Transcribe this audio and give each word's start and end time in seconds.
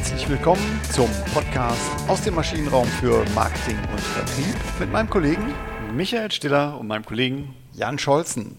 Herzlich 0.00 0.30
willkommen 0.30 0.80
zum 0.94 1.10
Podcast 1.34 2.08
aus 2.08 2.22
dem 2.22 2.34
Maschinenraum 2.34 2.86
für 2.86 3.22
Marketing 3.34 3.76
und 3.92 4.00
Vertrieb 4.00 4.56
mit 4.78 4.90
meinem 4.90 5.10
Kollegen 5.10 5.54
Michael 5.94 6.30
Stiller 6.30 6.80
und 6.80 6.86
meinem 6.86 7.04
Kollegen 7.04 7.54
Jan 7.74 7.98
Scholzen. 7.98 8.56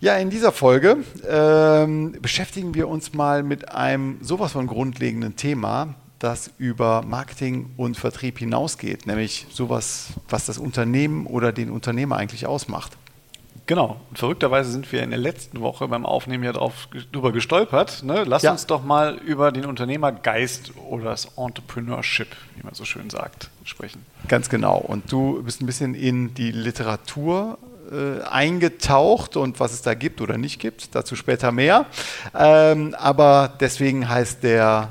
Ja, 0.00 0.16
in 0.16 0.28
dieser 0.28 0.50
Folge 0.50 1.04
ähm, 1.24 2.16
beschäftigen 2.20 2.74
wir 2.74 2.88
uns 2.88 3.14
mal 3.14 3.44
mit 3.44 3.70
einem 3.70 4.18
sowas 4.22 4.50
von 4.50 4.66
grundlegenden 4.66 5.36
Thema, 5.36 5.94
das 6.18 6.50
über 6.58 7.02
Marketing 7.02 7.70
und 7.76 7.96
Vertrieb 7.96 8.40
hinausgeht, 8.40 9.06
nämlich 9.06 9.46
sowas, 9.52 10.08
was 10.28 10.46
das 10.46 10.58
Unternehmen 10.58 11.26
oder 11.26 11.52
den 11.52 11.70
Unternehmer 11.70 12.16
eigentlich 12.16 12.48
ausmacht. 12.48 12.98
Genau. 13.66 14.00
Und 14.10 14.18
verrückterweise 14.18 14.70
sind 14.70 14.90
wir 14.90 15.02
in 15.02 15.10
der 15.10 15.18
letzten 15.18 15.60
Woche 15.60 15.86
beim 15.86 16.04
Aufnehmen 16.04 16.44
ja 16.44 16.52
drauf, 16.52 16.88
drüber 17.12 17.32
gestolpert. 17.32 18.02
Ne? 18.02 18.24
Lass 18.24 18.42
ja. 18.42 18.52
uns 18.52 18.66
doch 18.66 18.82
mal 18.82 19.14
über 19.16 19.52
den 19.52 19.66
Unternehmergeist 19.66 20.72
oder 20.88 21.04
das 21.04 21.28
Entrepreneurship, 21.36 22.28
wie 22.56 22.64
man 22.64 22.74
so 22.74 22.84
schön 22.84 23.08
sagt, 23.08 23.50
sprechen. 23.64 24.04
Ganz 24.26 24.48
genau. 24.48 24.78
Und 24.78 25.12
du 25.12 25.42
bist 25.42 25.62
ein 25.62 25.66
bisschen 25.66 25.94
in 25.94 26.34
die 26.34 26.50
Literatur 26.50 27.58
äh, 27.92 28.22
eingetaucht 28.24 29.36
und 29.36 29.60
was 29.60 29.72
es 29.72 29.82
da 29.82 29.94
gibt 29.94 30.20
oder 30.20 30.38
nicht 30.38 30.58
gibt. 30.58 30.94
Dazu 30.94 31.14
später 31.14 31.52
mehr. 31.52 31.86
Ähm, 32.34 32.96
aber 32.98 33.52
deswegen 33.60 34.08
heißt 34.08 34.42
der 34.42 34.90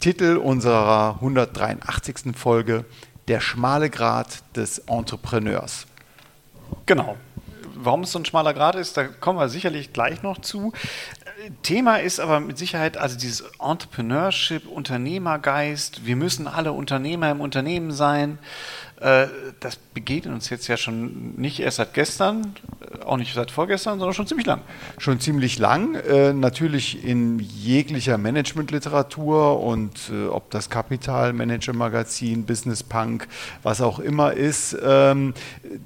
Titel 0.00 0.36
unserer 0.36 1.16
183. 1.16 2.34
Folge 2.34 2.86
Der 3.28 3.40
schmale 3.40 3.90
Grad 3.90 4.42
des 4.56 4.78
Entrepreneurs. 4.78 5.86
Genau 6.86 7.16
warum 7.76 8.02
es 8.02 8.12
so 8.12 8.18
ein 8.18 8.24
schmaler 8.24 8.54
Grad 8.54 8.74
ist, 8.74 8.96
da 8.96 9.04
kommen 9.04 9.38
wir 9.38 9.48
sicherlich 9.48 9.92
gleich 9.92 10.22
noch 10.22 10.40
zu. 10.40 10.72
Thema 11.62 11.96
ist 11.96 12.18
aber 12.18 12.40
mit 12.40 12.58
Sicherheit 12.58 12.96
also 12.96 13.18
dieses 13.18 13.44
Entrepreneurship, 13.60 14.66
Unternehmergeist. 14.66 16.06
Wir 16.06 16.16
müssen 16.16 16.46
alle 16.46 16.72
Unternehmer 16.72 17.30
im 17.30 17.40
Unternehmen 17.40 17.92
sein. 17.92 18.38
Äh, 19.00 19.26
das 19.60 19.76
begegnet 19.76 20.34
uns 20.34 20.48
jetzt 20.48 20.66
ja 20.68 20.76
schon 20.76 21.34
nicht 21.36 21.60
erst 21.60 21.76
seit 21.76 21.94
gestern, 21.94 22.54
auch 23.06 23.16
nicht 23.16 23.34
seit 23.34 23.50
vorgestern, 23.50 23.98
sondern 23.98 24.14
schon 24.14 24.26
ziemlich 24.26 24.46
lang. 24.46 24.60
Schon 24.98 25.20
ziemlich 25.20 25.58
lang, 25.58 25.94
äh, 25.94 26.32
natürlich 26.32 27.04
in 27.04 27.38
jeglicher 27.38 28.18
Managementliteratur 28.18 29.60
und 29.60 30.10
äh, 30.12 30.26
ob 30.26 30.50
das 30.50 30.70
Kapital, 30.70 31.32
Manager 31.32 31.72
Magazin, 31.72 32.44
Business 32.44 32.82
Punk, 32.82 33.28
was 33.62 33.80
auch 33.80 33.98
immer 33.98 34.32
ist, 34.32 34.76
ähm, 34.84 35.34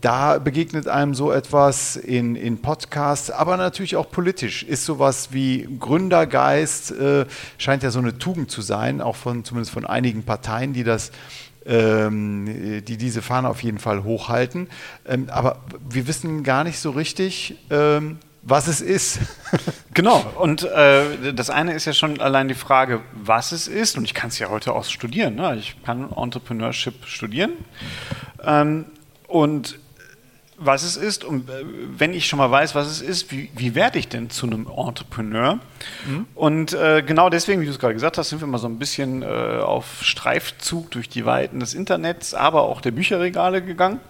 da 0.01 0.39
begegnet 0.39 0.89
einem 0.89 1.15
so 1.15 1.33
etwas 1.33 1.97
in, 1.97 2.37
in 2.37 2.62
Podcasts, 2.62 3.31
aber 3.31 3.57
natürlich 3.57 3.97
auch 3.97 4.11
politisch. 4.11 4.62
Ist 4.62 4.84
sowas 4.84 5.29
wie 5.33 5.69
Gründergeist, 5.79 6.93
äh, 6.93 7.27
scheint 7.59 7.83
ja 7.83 7.91
so 7.91 7.99
eine 7.99 8.19
Tugend 8.19 8.51
zu 8.51 8.62
sein, 8.62 9.01
auch 9.01 9.17
von 9.17 9.45
zumindest 9.45 9.73
von 9.73 9.87
einigen 9.87 10.25
Parteien, 10.25 10.73
die 10.73 10.84
das 10.84 11.12
ähm, 11.66 12.83
die 12.84 12.97
diese 12.97 13.22
Fahne 13.22 13.48
auf 13.48 13.62
jeden 13.62 13.78
Fall 13.78 14.05
hochhalten. 14.05 14.69
Ähm, 15.06 15.28
aber 15.30 15.61
wir 15.89 16.06
wissen 16.06 16.42
gar 16.42 16.64
nicht 16.64 16.78
so 16.78 16.91
richtig, 16.91 17.56
ähm, 17.70 18.19
was 18.42 18.66
es 18.69 18.80
ist. 18.80 19.19
genau, 19.94 20.25
und 20.38 20.62
äh, 20.64 21.33
das 21.34 21.50
eine 21.50 21.75
ist 21.75 21.84
ja 21.84 21.92
schon 21.92 22.20
allein 22.20 22.48
die 22.48 22.55
Frage, 22.55 23.00
was 23.12 23.53
es 23.53 23.69
ist. 23.69 23.98
Und 23.98 24.05
ich 24.05 24.14
kann 24.14 24.28
es 24.28 24.38
ja 24.38 24.48
heute 24.48 24.72
auch 24.72 24.84
studieren. 24.84 25.34
Ne? 25.34 25.56
Ich 25.56 25.77
kann 25.84 26.11
Entrepreneurship 26.11 27.05
studieren. 27.05 27.53
Ähm, 28.42 28.86
und 29.27 29.78
was 30.62 30.83
es 30.83 30.97
ist 30.97 31.25
und 31.25 31.48
äh, 31.48 31.64
wenn 31.97 32.12
ich 32.12 32.27
schon 32.27 32.39
mal 32.39 32.50
weiß, 32.50 32.75
was 32.75 32.86
es 32.86 33.00
ist, 33.00 33.33
wie, 33.33 33.50
wie 33.56 33.75
werde 33.75 33.98
ich 33.98 34.08
denn 34.08 34.28
zu 34.28 34.47
einem 34.47 34.69
Entrepreneur? 34.69 35.58
Mhm. 36.06 36.27
Und 36.34 36.75
äh, 36.75 37.03
genau 37.03 37.30
deswegen, 37.30 37.62
wie 37.62 37.65
du 37.65 37.71
es 37.71 37.78
gerade 37.78 37.94
gesagt 37.94 38.19
hast, 38.19 38.28
sind 38.28 38.41
wir 38.41 38.47
mal 38.47 38.59
so 38.59 38.69
ein 38.69 38.78
bisschen 38.78 39.22
äh, 39.22 39.26
auf 39.26 40.04
Streifzug 40.04 40.91
durch 40.91 41.09
die 41.09 41.25
Weiten 41.25 41.60
des 41.60 41.72
Internets, 41.72 42.34
aber 42.34 42.62
auch 42.62 42.82
der 42.82 42.91
Bücherregale 42.91 43.62
gegangen. 43.62 44.00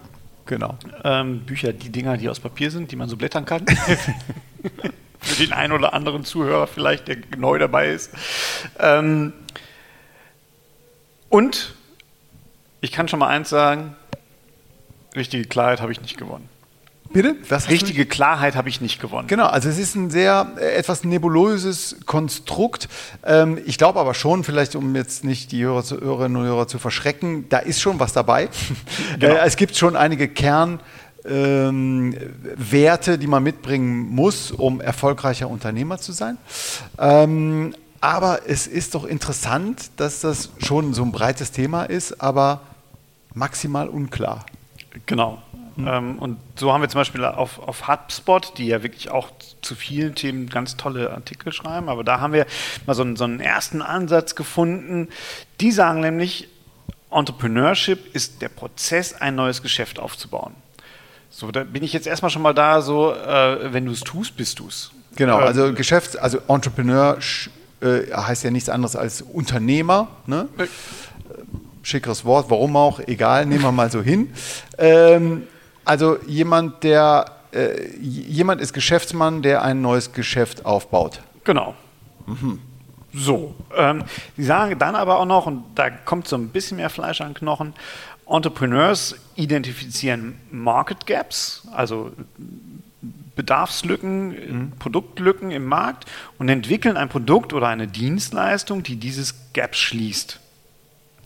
Genau. 0.45 0.77
Ähm, 1.05 1.45
Bücher, 1.45 1.71
die 1.71 1.89
Dinger, 1.89 2.17
die 2.17 2.27
aus 2.27 2.41
Papier 2.41 2.69
sind, 2.69 2.91
die 2.91 2.97
man 2.97 3.07
so 3.07 3.15
blättern 3.15 3.45
kann. 3.45 3.65
Für 5.21 5.35
den 5.41 5.53
einen 5.53 5.71
oder 5.71 5.93
anderen 5.93 6.25
Zuhörer 6.25 6.67
vielleicht, 6.67 7.07
der 7.07 7.17
neu 7.37 7.59
dabei 7.59 7.91
ist. 7.91 8.11
Ähm, 8.77 9.31
und 11.29 11.75
ich 12.81 12.91
kann 12.91 13.07
schon 13.07 13.19
mal 13.19 13.27
eins 13.27 13.49
sagen, 13.49 13.95
Richtige 15.15 15.45
Klarheit 15.45 15.81
habe 15.81 15.91
ich 15.91 16.01
nicht 16.01 16.17
gewonnen. 16.17 16.49
Bitte? 17.13 17.35
Was 17.49 17.69
Richtige 17.69 18.05
Klarheit 18.05 18.55
habe 18.55 18.69
ich 18.69 18.79
nicht 18.79 19.01
gewonnen. 19.01 19.27
Genau, 19.27 19.47
also 19.47 19.67
es 19.67 19.77
ist 19.77 19.95
ein 19.95 20.09
sehr 20.09 20.53
äh, 20.57 20.75
etwas 20.75 21.03
nebulöses 21.03 21.97
Konstrukt. 22.05 22.87
Ähm, 23.25 23.59
ich 23.65 23.77
glaube 23.77 23.99
aber 23.99 24.13
schon, 24.13 24.45
vielleicht 24.45 24.75
um 24.75 24.95
jetzt 24.95 25.25
nicht 25.25 25.51
die 25.51 25.63
Hörer, 25.63 25.83
Hörerinnen 25.83 26.41
und 26.41 26.47
Hörer 26.47 26.67
zu 26.69 26.79
verschrecken, 26.79 27.49
da 27.49 27.57
ist 27.57 27.81
schon 27.81 27.99
was 27.99 28.13
dabei. 28.13 28.49
Genau. 29.19 29.35
Äh, 29.35 29.45
es 29.45 29.57
gibt 29.57 29.75
schon 29.75 29.97
einige 29.97 30.29
Kernwerte, 30.29 30.83
ähm, 31.25 32.15
die 33.19 33.27
man 33.27 33.43
mitbringen 33.43 34.09
muss, 34.09 34.51
um 34.51 34.79
erfolgreicher 34.79 35.49
Unternehmer 35.49 35.97
zu 35.97 36.13
sein. 36.13 36.37
Ähm, 36.97 37.75
aber 37.99 38.41
es 38.47 38.67
ist 38.67 38.95
doch 38.95 39.03
interessant, 39.03 39.91
dass 39.97 40.21
das 40.21 40.49
schon 40.59 40.93
so 40.93 41.03
ein 41.03 41.11
breites 41.11 41.51
Thema 41.51 41.83
ist, 41.83 42.21
aber 42.21 42.61
maximal 43.33 43.89
unklar. 43.89 44.45
Genau. 45.05 45.41
Mhm. 45.75 45.87
Ähm, 45.87 46.19
und 46.19 46.37
so 46.55 46.73
haben 46.73 46.81
wir 46.81 46.89
zum 46.89 46.99
Beispiel 46.99 47.23
auf, 47.23 47.59
auf 47.59 47.87
HubSpot, 47.87 48.57
die 48.57 48.67
ja 48.67 48.83
wirklich 48.83 49.09
auch 49.09 49.29
zu 49.61 49.75
vielen 49.75 50.15
Themen 50.15 50.49
ganz 50.49 50.77
tolle 50.77 51.11
Artikel 51.11 51.53
schreiben, 51.53 51.89
aber 51.89 52.03
da 52.03 52.19
haben 52.19 52.33
wir 52.33 52.45
mal 52.85 52.93
so 52.93 53.03
einen, 53.03 53.15
so 53.15 53.23
einen 53.23 53.39
ersten 53.39 53.81
Ansatz 53.81 54.35
gefunden. 54.35 55.07
Die 55.59 55.71
sagen 55.71 56.01
nämlich, 56.01 56.49
Entrepreneurship 57.09 58.13
ist 58.15 58.41
der 58.41 58.49
Prozess, 58.49 59.13
ein 59.13 59.35
neues 59.35 59.61
Geschäft 59.61 59.99
aufzubauen. 59.99 60.55
So, 61.29 61.51
da 61.51 61.63
bin 61.63 61.83
ich 61.83 61.93
jetzt 61.93 62.07
erstmal 62.07 62.29
schon 62.29 62.41
mal 62.41 62.53
da, 62.53 62.81
so, 62.81 63.13
äh, 63.13 63.73
wenn 63.73 63.85
du 63.85 63.91
es 63.91 64.01
tust, 64.01 64.35
bist 64.35 64.59
du 64.59 64.67
es. 64.67 64.91
Genau, 65.15 65.39
ähm, 65.39 65.47
also 65.47 65.73
Geschäfts-, 65.73 66.17
also 66.17 66.39
Entrepreneur 66.47 67.17
äh, 67.81 68.13
heißt 68.13 68.43
ja 68.43 68.51
nichts 68.51 68.69
anderes 68.69 68.95
als 68.95 69.21
Unternehmer. 69.21 70.09
Ne? 70.25 70.47
Äh, 70.57 70.67
schickeres 71.83 72.25
Wort, 72.25 72.49
warum 72.49 72.75
auch, 72.75 72.99
egal, 72.99 73.45
nehmen 73.45 73.63
wir 73.63 73.71
mal 73.71 73.91
so 73.91 74.01
hin. 74.01 74.33
Ähm, 74.77 75.47
also 75.85 76.17
jemand, 76.27 76.83
der, 76.83 77.25
äh, 77.53 77.95
jemand 77.99 78.61
ist 78.61 78.73
Geschäftsmann, 78.73 79.41
der 79.41 79.63
ein 79.63 79.81
neues 79.81 80.13
Geschäft 80.13 80.65
aufbaut. 80.65 81.21
Genau. 81.43 81.75
Mhm. 82.25 82.59
So. 83.13 83.55
Ähm, 83.75 84.03
die 84.37 84.43
sagen 84.43 84.77
dann 84.79 84.95
aber 84.95 85.19
auch 85.19 85.25
noch, 85.25 85.45
und 85.45 85.63
da 85.75 85.89
kommt 85.89 86.27
so 86.27 86.35
ein 86.35 86.49
bisschen 86.49 86.77
mehr 86.77 86.89
Fleisch 86.89 87.21
an 87.21 87.33
Knochen, 87.33 87.73
Entrepreneurs 88.27 89.15
identifizieren 89.35 90.37
Market 90.51 91.05
Gaps, 91.05 91.67
also 91.73 92.11
Bedarfslücken, 93.35 94.29
mhm. 94.29 94.71
Produktlücken 94.77 95.51
im 95.51 95.65
Markt 95.65 96.05
und 96.37 96.47
entwickeln 96.47 96.95
ein 96.97 97.09
Produkt 97.09 97.53
oder 97.53 97.67
eine 97.67 97.87
Dienstleistung, 97.87 98.83
die 98.83 98.97
dieses 98.97 99.35
Gap 99.53 99.75
schließt. 99.75 100.39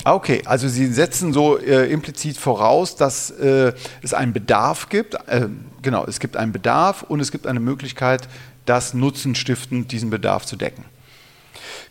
Ah, 0.04 0.14
okay, 0.14 0.44
also 0.46 0.68
Sie 0.68 0.86
setzen 0.88 1.34
so 1.34 1.58
äh, 1.58 1.92
implizit 1.92 2.38
voraus, 2.38 2.96
dass 2.96 3.32
äh, 3.32 3.74
es 4.04 4.14
einen 4.14 4.34
Bedarf 4.34 4.90
gibt. 4.90 5.16
Äh, 5.28 5.48
genau, 5.82 6.06
es 6.06 6.20
gibt 6.20 6.38
einen 6.38 6.52
Bedarf 6.52 7.04
und 7.04 7.20
es 7.20 7.32
gibt 7.32 7.48
eine 7.48 7.60
Möglichkeit, 7.60 8.28
das 8.66 8.94
Nutzen 8.94 9.34
stiftend 9.36 9.92
diesen 9.92 10.10
Bedarf 10.10 10.46
zu 10.46 10.58
decken. 10.58 10.86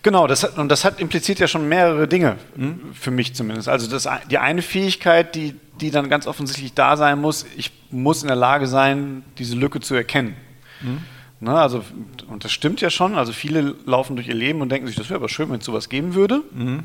Genau, 0.02 0.26
das 0.26 0.42
hat, 0.42 0.58
und 0.58 0.68
das 0.68 0.84
hat 0.84 1.00
impliziert 1.00 1.38
ja 1.38 1.48
schon 1.48 1.68
mehrere 1.68 2.06
Dinge, 2.06 2.36
mhm. 2.56 2.92
für 2.92 3.10
mich 3.10 3.34
zumindest. 3.34 3.68
Also 3.68 3.88
das, 3.88 4.06
die 4.30 4.38
eine 4.38 4.60
Fähigkeit, 4.60 5.34
die, 5.34 5.56
die 5.80 5.90
dann 5.90 6.08
ganz 6.08 6.26
offensichtlich 6.26 6.74
da 6.74 6.96
sein 6.96 7.20
muss, 7.20 7.46
ich 7.56 7.72
muss 7.90 8.22
in 8.22 8.28
der 8.28 8.36
Lage 8.36 8.66
sein, 8.66 9.24
diese 9.38 9.56
Lücke 9.56 9.80
zu 9.80 9.94
erkennen. 9.94 10.36
Mhm. 10.82 10.98
Na, 11.40 11.62
also, 11.62 11.82
und 12.28 12.44
das 12.44 12.52
stimmt 12.52 12.80
ja 12.80 12.90
schon, 12.90 13.16
also 13.16 13.32
viele 13.32 13.74
laufen 13.86 14.14
durch 14.14 14.28
ihr 14.28 14.34
Leben 14.34 14.60
und 14.60 14.70
denken 14.70 14.86
sich, 14.86 14.96
das 14.96 15.08
wäre 15.08 15.18
aber 15.18 15.28
schön, 15.28 15.50
wenn 15.50 15.58
es 15.58 15.64
sowas 15.64 15.88
geben 15.88 16.14
würde. 16.14 16.42
Mhm 16.52 16.84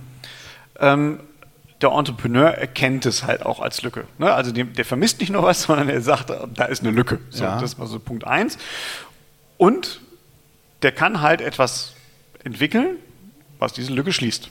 ähm, 0.80 1.20
der 1.82 1.92
Entrepreneur 1.92 2.50
erkennt 2.50 3.06
es 3.06 3.24
halt 3.24 3.46
auch 3.46 3.62
als 3.62 3.82
Lücke. 3.84 4.06
Ne? 4.18 4.34
Also 4.34 4.52
der, 4.52 4.66
der, 4.66 4.86
vermisst 4.86 5.20
nicht 5.20 5.32
nur 5.32 5.44
was, 5.44 5.62
sondern 5.64 5.90
er 5.90 6.02
sagt, 6.02 6.30
da 6.30 6.66
ist 6.66 6.82
eine 6.82 6.92
Lücke. 6.92 7.20
So, 7.30 7.44
ja. 7.44 7.60
Das 7.60 7.80
war 7.80 7.88
so 7.88 8.00
Punkt 8.00 8.26
eins. 8.26 8.58
Und 9.58 10.02
der 10.82 10.92
kann 10.92 11.22
halt 11.22 11.42
etwas 11.42 11.94
entwickeln, 12.44 12.98
was 13.60 13.74
diese 13.74 13.94
Lücke 13.94 14.14
schließt. 14.14 14.50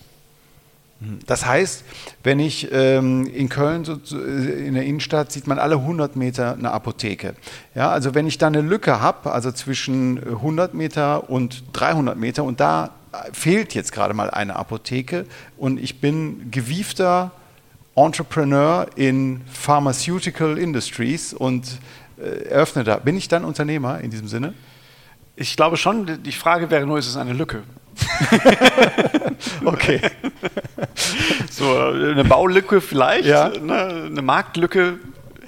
Das 1.27 1.47
heißt, 1.47 1.85
wenn 2.25 2.41
ich 2.41 2.73
ähm, 2.73 3.25
in 3.27 3.49
Köln 3.49 3.85
so, 3.85 3.95
in 4.19 4.75
der 4.75 4.85
Innenstadt 4.85 5.31
sieht 5.31 5.47
man 5.47 5.61
alle 5.61 5.77
100 5.77 6.17
Meter 6.17 6.55
eine 6.55 6.73
Apotheke. 6.73 7.35
Ja, 7.77 7.91
also 7.91 8.17
wenn 8.17 8.27
ich 8.27 8.39
da 8.39 8.49
eine 8.49 8.63
Lücke 8.63 9.01
habe, 9.01 9.31
also 9.31 9.53
zwischen 9.53 10.19
100 10.19 10.75
Meter 10.75 11.31
und 11.31 11.63
300 11.73 12.19
Meter 12.19 12.43
und 12.43 12.59
da 12.59 12.91
fehlt 13.33 13.75
jetzt 13.75 13.93
gerade 13.93 14.15
mal 14.15 14.31
eine 14.31 14.57
Apotheke 14.57 15.27
und 15.57 15.79
ich 15.79 16.01
bin 16.01 16.51
gewiefter 16.51 17.31
Entrepreneur 17.97 18.87
in 18.97 19.41
Pharmaceutical 19.53 20.57
Industries 20.59 21.33
und 21.35 21.67
äh, 22.19 22.45
eröffne 22.49 22.85
da. 22.85 22.97
Bin 22.97 23.17
ich 23.17 23.29
dann 23.29 23.45
Unternehmer 23.45 24.01
in 24.01 24.11
diesem 24.11 24.29
Sinne? 24.29 24.55
Ich 25.37 25.57
glaube 25.57 25.77
schon, 25.77 26.23
die 26.23 26.33
Frage 26.33 26.71
wäre 26.71 26.87
nur, 26.87 26.99
ist 26.99 27.07
es 27.09 27.17
eine 27.17 27.33
Lücke? 27.33 27.63
okay. 29.65 30.01
So, 31.51 31.65
äh, 31.65 32.13
eine 32.13 32.25
Baulücke 32.25 32.81
vielleicht, 32.81 33.27
Ja. 33.27 33.49
ne, 33.49 34.07
eine 34.07 34.23
Marktlücke 34.23 34.99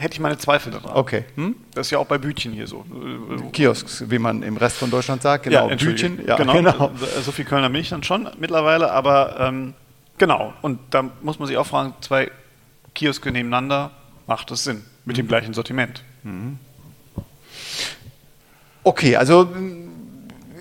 hätte 0.01 0.15
ich 0.15 0.21
meine 0.21 0.39
Zweifel 0.39 0.73
daran. 0.73 0.97
Okay. 0.97 1.25
Hm? 1.35 1.57
Das 1.75 1.87
ist 1.87 1.91
ja 1.91 1.99
auch 1.99 2.07
bei 2.07 2.19
Bütchen 2.19 2.53
hier 2.53 2.67
so. 2.67 2.85
Äh, 2.91 3.51
Kiosks, 3.53 4.05
wie 4.09 4.19
man 4.19 4.43
im 4.43 4.57
Rest 4.57 4.79
von 4.79 4.91
Deutschland 4.91 5.23
sagt. 5.23 5.45
Genau, 5.45 5.69
Entschuldigung. 5.69 6.17
Bütchen. 6.17 6.29
Ja, 6.29 6.37
genau. 6.37 6.55
genau. 6.55 6.91
So 7.23 7.33
viel 7.33 7.45
Kölner 7.45 7.69
bin 7.69 7.83
ich 7.83 7.91
dann 7.91 8.03
schon 8.03 8.29
mittlerweile, 8.39 8.91
aber 8.91 9.37
ähm, 9.39 9.75
genau. 10.17 10.55
Und 10.63 10.81
da 10.91 11.05
muss 11.21 11.39
man 11.39 11.49
sich 11.49 11.57
auch 11.59 11.67
fragen, 11.67 11.95
zwei 12.01 12.31
Kioske 12.95 13.31
nebeneinander, 13.31 13.91
macht 14.27 14.51
das 14.51 14.65
Sinn 14.65 14.85
mit 15.05 15.17
dem 15.17 15.29
gleichen 15.29 15.55
Sortiment? 15.55 16.03
Okay, 18.83 19.17
also 19.17 19.45
mm, 19.45 19.89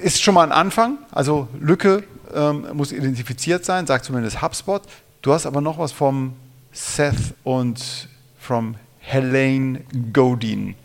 ist 0.01 0.21
schon 0.21 0.33
mal 0.33 0.43
ein 0.43 0.51
Anfang. 0.51 0.97
Also 1.11 1.47
Lücke 1.59 2.03
ähm, 2.33 2.67
muss 2.73 2.91
identifiziert 2.91 3.65
sein, 3.65 3.87
sagt 3.87 4.05
zumindest 4.05 4.41
HubSpot. 4.41 4.81
Du 5.21 5.33
hast 5.33 5.45
aber 5.45 5.61
noch 5.61 5.77
was 5.77 5.91
vom 5.91 6.33
Seth 6.71 7.35
und 7.43 8.07
from 8.37 8.75
Helene 9.09 9.81
Godin 10.13 10.75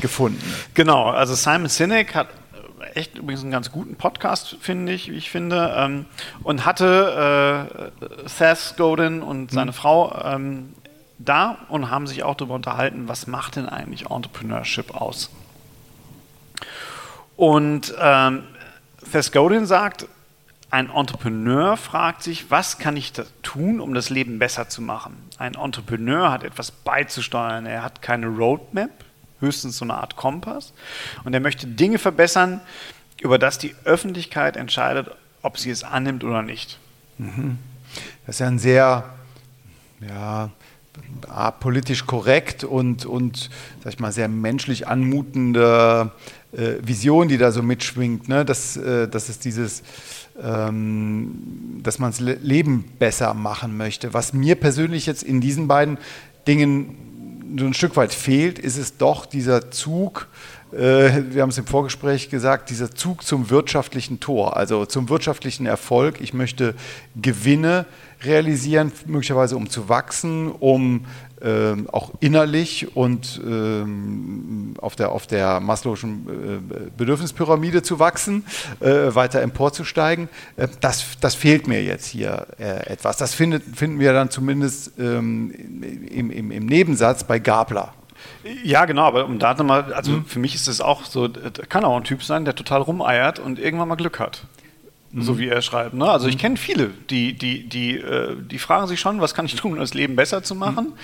gefunden. 0.00 0.42
Genau, 0.72 1.10
also 1.10 1.34
Simon 1.34 1.68
Sinek 1.68 2.14
hat 2.14 2.28
echt 2.94 3.18
übrigens 3.18 3.42
einen 3.42 3.50
ganz 3.50 3.70
guten 3.70 3.96
Podcast, 3.96 4.56
finde 4.60 4.92
ich, 4.92 5.10
wie 5.10 5.16
ich 5.16 5.30
finde, 5.30 5.74
ähm, 5.76 6.06
und 6.42 6.64
hatte 6.64 7.90
äh, 8.00 8.28
Seth 8.28 8.76
Godin 8.78 9.20
und 9.20 9.50
seine 9.50 9.74
Frau 9.74 10.18
ähm, 10.24 10.72
da 11.18 11.58
und 11.68 11.90
haben 11.90 12.06
sich 12.06 12.22
auch 12.22 12.36
darüber 12.36 12.54
unterhalten, 12.54 13.06
was 13.06 13.26
macht 13.26 13.56
denn 13.56 13.68
eigentlich 13.68 14.10
Entrepreneurship 14.10 14.94
aus? 14.94 15.30
Und 17.36 17.94
ähm, 18.00 18.44
Seth 19.10 19.30
Godin 19.32 19.66
sagt, 19.66 20.06
ein 20.74 20.90
Entrepreneur 20.90 21.76
fragt 21.76 22.24
sich, 22.24 22.50
was 22.50 22.78
kann 22.78 22.96
ich 22.96 23.12
tun, 23.44 23.78
um 23.78 23.94
das 23.94 24.10
Leben 24.10 24.40
besser 24.40 24.68
zu 24.68 24.82
machen? 24.82 25.16
Ein 25.38 25.54
Entrepreneur 25.54 26.32
hat 26.32 26.42
etwas 26.42 26.72
beizusteuern, 26.72 27.64
er 27.64 27.84
hat 27.84 28.02
keine 28.02 28.26
Roadmap, 28.26 28.90
höchstens 29.38 29.76
so 29.76 29.84
eine 29.84 29.94
Art 29.94 30.16
Kompass 30.16 30.72
und 31.22 31.32
er 31.32 31.38
möchte 31.38 31.68
Dinge 31.68 32.00
verbessern, 32.00 32.60
über 33.20 33.38
das 33.38 33.58
die 33.58 33.72
Öffentlichkeit 33.84 34.56
entscheidet, 34.56 35.12
ob 35.42 35.58
sie 35.58 35.70
es 35.70 35.84
annimmt 35.84 36.24
oder 36.24 36.42
nicht. 36.42 36.80
Das 38.26 38.34
ist 38.34 38.40
ja 38.40 38.48
ein 38.48 38.58
sehr 38.58 39.04
ja, 40.00 40.50
politisch 41.60 42.04
korrekt 42.04 42.64
und, 42.64 43.06
und 43.06 43.48
sag 43.84 43.92
ich 43.92 44.00
mal, 44.00 44.10
sehr 44.10 44.26
menschlich 44.26 44.88
anmutende 44.88 46.10
äh, 46.52 46.74
Vision, 46.82 47.28
die 47.28 47.38
da 47.38 47.52
so 47.52 47.62
mitschwingt. 47.62 48.28
Ne? 48.28 48.44
Das, 48.44 48.76
äh, 48.76 49.08
das 49.08 49.28
ist 49.28 49.44
dieses, 49.44 49.82
ähm, 50.42 51.80
dass 51.82 51.98
man 51.98 52.10
das 52.10 52.20
Le 52.20 52.34
Leben 52.42 52.84
besser 52.98 53.34
machen 53.34 53.76
möchte. 53.76 54.14
Was 54.14 54.32
mir 54.32 54.56
persönlich 54.56 55.06
jetzt 55.06 55.22
in 55.22 55.40
diesen 55.40 55.68
beiden 55.68 55.98
Dingen 56.46 56.96
so 57.58 57.66
ein 57.66 57.74
Stück 57.74 57.96
weit 57.96 58.12
fehlt, 58.12 58.58
ist 58.58 58.76
es 58.76 58.96
doch 58.96 59.26
dieser 59.26 59.70
Zug, 59.70 60.28
äh, 60.72 61.22
wir 61.30 61.42
haben 61.42 61.50
es 61.50 61.58
im 61.58 61.66
Vorgespräch 61.66 62.30
gesagt, 62.30 62.70
dieser 62.70 62.90
Zug 62.90 63.24
zum 63.24 63.50
wirtschaftlichen 63.50 64.18
Tor, 64.18 64.56
also 64.56 64.86
zum 64.86 65.08
wirtschaftlichen 65.08 65.66
Erfolg. 65.66 66.20
Ich 66.20 66.34
möchte 66.34 66.74
Gewinne 67.14 67.86
realisieren, 68.22 68.90
möglicherweise 69.06 69.56
um 69.56 69.70
zu 69.70 69.88
wachsen, 69.88 70.50
um 70.50 71.06
ähm, 71.44 71.88
auch 71.92 72.10
innerlich 72.20 72.96
und 72.96 73.40
ähm, 73.44 74.74
auf 74.80 74.96
der, 74.96 75.12
auf 75.12 75.26
der 75.26 75.60
Maslow'schen 75.60 76.28
äh, 76.28 76.90
Bedürfnispyramide 76.96 77.82
zu 77.82 77.98
wachsen, 77.98 78.44
äh, 78.80 79.14
weiter 79.14 79.42
emporzusteigen. 79.42 80.28
Äh, 80.56 80.68
das, 80.80 81.04
das 81.20 81.34
fehlt 81.34 81.68
mir 81.68 81.82
jetzt 81.82 82.06
hier 82.06 82.46
äh, 82.58 82.86
etwas. 82.86 83.18
Das 83.18 83.34
findet, 83.34 83.62
finden 83.76 84.00
wir 84.00 84.12
dann 84.12 84.30
zumindest 84.30 84.92
ähm, 84.98 85.52
im, 86.10 86.30
im, 86.30 86.50
im 86.50 86.66
Nebensatz 86.66 87.24
bei 87.24 87.38
Gabler. 87.38 87.92
Ja, 88.62 88.84
genau, 88.84 89.02
aber 89.02 89.26
um 89.26 89.38
da 89.38 89.54
nochmal, 89.54 89.92
also 89.92 90.22
für 90.26 90.38
mich 90.38 90.54
ist 90.54 90.68
es 90.68 90.80
auch 90.80 91.04
so, 91.04 91.28
kann 91.68 91.84
auch 91.84 91.96
ein 91.96 92.04
Typ 92.04 92.22
sein, 92.22 92.44
der 92.44 92.54
total 92.54 92.80
rumeiert 92.80 93.38
und 93.38 93.58
irgendwann 93.58 93.88
mal 93.88 93.96
Glück 93.96 94.18
hat. 94.18 94.44
So 95.16 95.38
wie 95.38 95.48
er 95.48 95.62
schreibt. 95.62 95.94
Ne? 95.94 96.06
Also 96.06 96.26
ich 96.26 96.38
kenne 96.38 96.56
viele, 96.56 96.90
die, 97.08 97.34
die, 97.34 97.68
die, 97.68 97.96
äh, 97.98 98.36
die 98.36 98.58
fragen 98.58 98.88
sich 98.88 98.98
schon, 98.98 99.20
was 99.20 99.32
kann 99.32 99.46
ich 99.46 99.54
tun, 99.54 99.74
um 99.74 99.78
das 99.78 99.94
Leben 99.94 100.16
besser 100.16 100.42
zu 100.42 100.56
machen. 100.56 100.94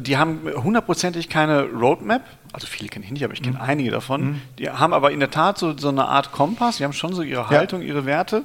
Die 0.00 0.18
haben 0.18 0.40
hundertprozentig 0.54 1.30
keine 1.30 1.62
Roadmap. 1.62 2.22
Also 2.52 2.66
viele 2.66 2.88
kenne 2.90 3.06
ich 3.06 3.10
nicht, 3.10 3.24
aber 3.24 3.32
ich 3.32 3.42
kenne 3.42 3.60
einige 3.60 3.90
davon. 3.90 4.42
Die 4.58 4.68
haben 4.68 4.92
aber 4.92 5.12
in 5.12 5.20
der 5.20 5.30
Tat 5.30 5.56
so, 5.56 5.76
so 5.76 5.88
eine 5.88 6.06
Art 6.06 6.32
Kompass. 6.32 6.76
Die 6.76 6.84
haben 6.84 6.92
schon 6.92 7.14
so 7.14 7.22
ihre 7.22 7.48
Haltung, 7.48 7.80
ihre 7.80 8.04
Werte. 8.04 8.44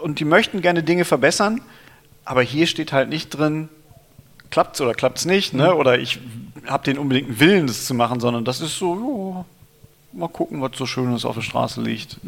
Und 0.00 0.20
die 0.20 0.24
möchten 0.24 0.60
gerne 0.60 0.82
Dinge 0.84 1.04
verbessern. 1.04 1.60
Aber 2.24 2.42
hier 2.42 2.68
steht 2.68 2.92
halt 2.92 3.08
nicht 3.08 3.30
drin, 3.30 3.68
klappt 4.50 4.76
es 4.76 4.80
oder 4.80 4.94
klappt 4.94 5.18
es 5.18 5.24
nicht. 5.24 5.52
Ne? 5.52 5.74
Oder 5.74 5.98
ich 5.98 6.20
habe 6.66 6.84
den 6.84 6.98
unbedingten 6.98 7.40
Willen, 7.40 7.66
das 7.66 7.86
zu 7.86 7.94
machen, 7.94 8.20
sondern 8.20 8.44
das 8.44 8.60
ist 8.60 8.78
so, 8.78 8.94
jo, 8.94 9.44
mal 10.12 10.28
gucken, 10.28 10.60
was 10.60 10.72
so 10.76 10.86
Schönes 10.86 11.24
auf 11.24 11.34
der 11.34 11.42
Straße 11.42 11.82
liegt. 11.82 12.18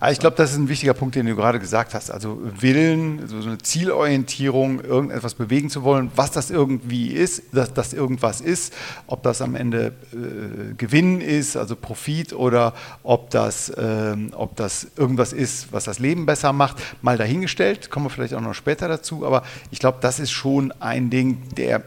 Ah, 0.00 0.10
ich 0.10 0.18
glaube, 0.18 0.36
das 0.36 0.52
ist 0.52 0.58
ein 0.58 0.68
wichtiger 0.68 0.94
Punkt, 0.94 1.14
den 1.14 1.26
du 1.26 1.34
gerade 1.34 1.58
gesagt 1.58 1.94
hast. 1.94 2.10
Also 2.10 2.40
Willen, 2.60 3.26
so 3.26 3.36
eine 3.36 3.58
Zielorientierung, 3.58 4.80
irgendetwas 4.80 5.34
bewegen 5.34 5.70
zu 5.70 5.82
wollen, 5.82 6.10
was 6.14 6.30
das 6.30 6.50
irgendwie 6.50 7.08
ist, 7.08 7.42
dass 7.52 7.72
das 7.74 7.92
irgendwas 7.92 8.40
ist, 8.40 8.72
ob 9.06 9.22
das 9.22 9.42
am 9.42 9.54
Ende 9.54 9.92
äh, 10.12 10.74
Gewinn 10.74 11.20
ist, 11.20 11.56
also 11.56 11.76
Profit, 11.76 12.32
oder 12.32 12.74
ob 13.02 13.30
das, 13.30 13.72
ähm, 13.76 14.32
ob 14.34 14.56
das 14.56 14.88
irgendwas 14.96 15.32
ist, 15.32 15.72
was 15.72 15.84
das 15.84 15.98
Leben 15.98 16.26
besser 16.26 16.52
macht, 16.52 16.76
mal 17.02 17.16
dahingestellt, 17.16 17.90
kommen 17.90 18.06
wir 18.06 18.10
vielleicht 18.10 18.34
auch 18.34 18.40
noch 18.40 18.54
später 18.54 18.88
dazu, 18.88 19.26
aber 19.26 19.42
ich 19.70 19.78
glaube, 19.78 19.98
das 20.00 20.20
ist 20.20 20.30
schon 20.30 20.72
ein 20.80 21.10
Ding, 21.10 21.42
der 21.56 21.82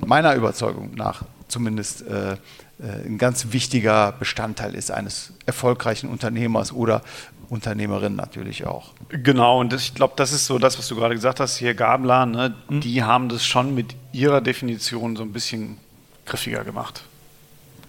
meiner 0.00 0.34
Überzeugung 0.34 0.92
nach 0.94 1.24
zumindest 1.48 2.06
äh, 2.06 2.32
äh, 2.32 2.36
ein 2.78 3.18
ganz 3.18 3.52
wichtiger 3.52 4.12
Bestandteil 4.12 4.74
ist 4.74 4.90
eines 4.90 5.32
erfolgreichen 5.46 6.08
Unternehmers 6.08 6.72
oder 6.72 7.02
Unternehmerin 7.48 8.16
natürlich 8.16 8.66
auch. 8.66 8.92
Genau, 9.10 9.60
und 9.60 9.72
das, 9.72 9.82
ich 9.82 9.94
glaube, 9.94 10.14
das 10.16 10.32
ist 10.32 10.46
so 10.46 10.58
das, 10.58 10.78
was 10.78 10.88
du 10.88 10.96
gerade 10.96 11.14
gesagt 11.14 11.38
hast, 11.38 11.56
hier 11.58 11.74
Gabler, 11.74 12.24
ne, 12.24 12.54
die 12.70 13.02
haben 13.02 13.28
das 13.28 13.44
schon 13.44 13.74
mit 13.74 13.94
ihrer 14.12 14.40
Definition 14.40 15.16
so 15.16 15.22
ein 15.22 15.32
bisschen 15.32 15.76
griffiger 16.24 16.64
gemacht. 16.64 17.02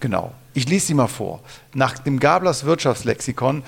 Genau. 0.00 0.34
Ich 0.52 0.68
lese 0.68 0.88
sie 0.88 0.94
mal 0.94 1.08
vor. 1.08 1.40
Nach 1.72 1.98
dem 1.98 2.20
Gablers 2.20 2.64
Wirtschaftslexikon 2.64 3.62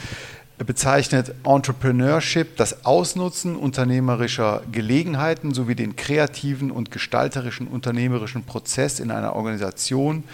bezeichnet 0.58 1.34
Entrepreneurship 1.44 2.56
das 2.56 2.84
Ausnutzen 2.84 3.56
unternehmerischer 3.56 4.62
Gelegenheiten 4.70 5.52
sowie 5.52 5.74
den 5.74 5.96
kreativen 5.96 6.70
und 6.70 6.90
gestalterischen 6.90 7.68
unternehmerischen 7.68 8.44
Prozess 8.44 9.00
in 9.00 9.10
einer 9.10 9.34
Organisation 9.34 10.24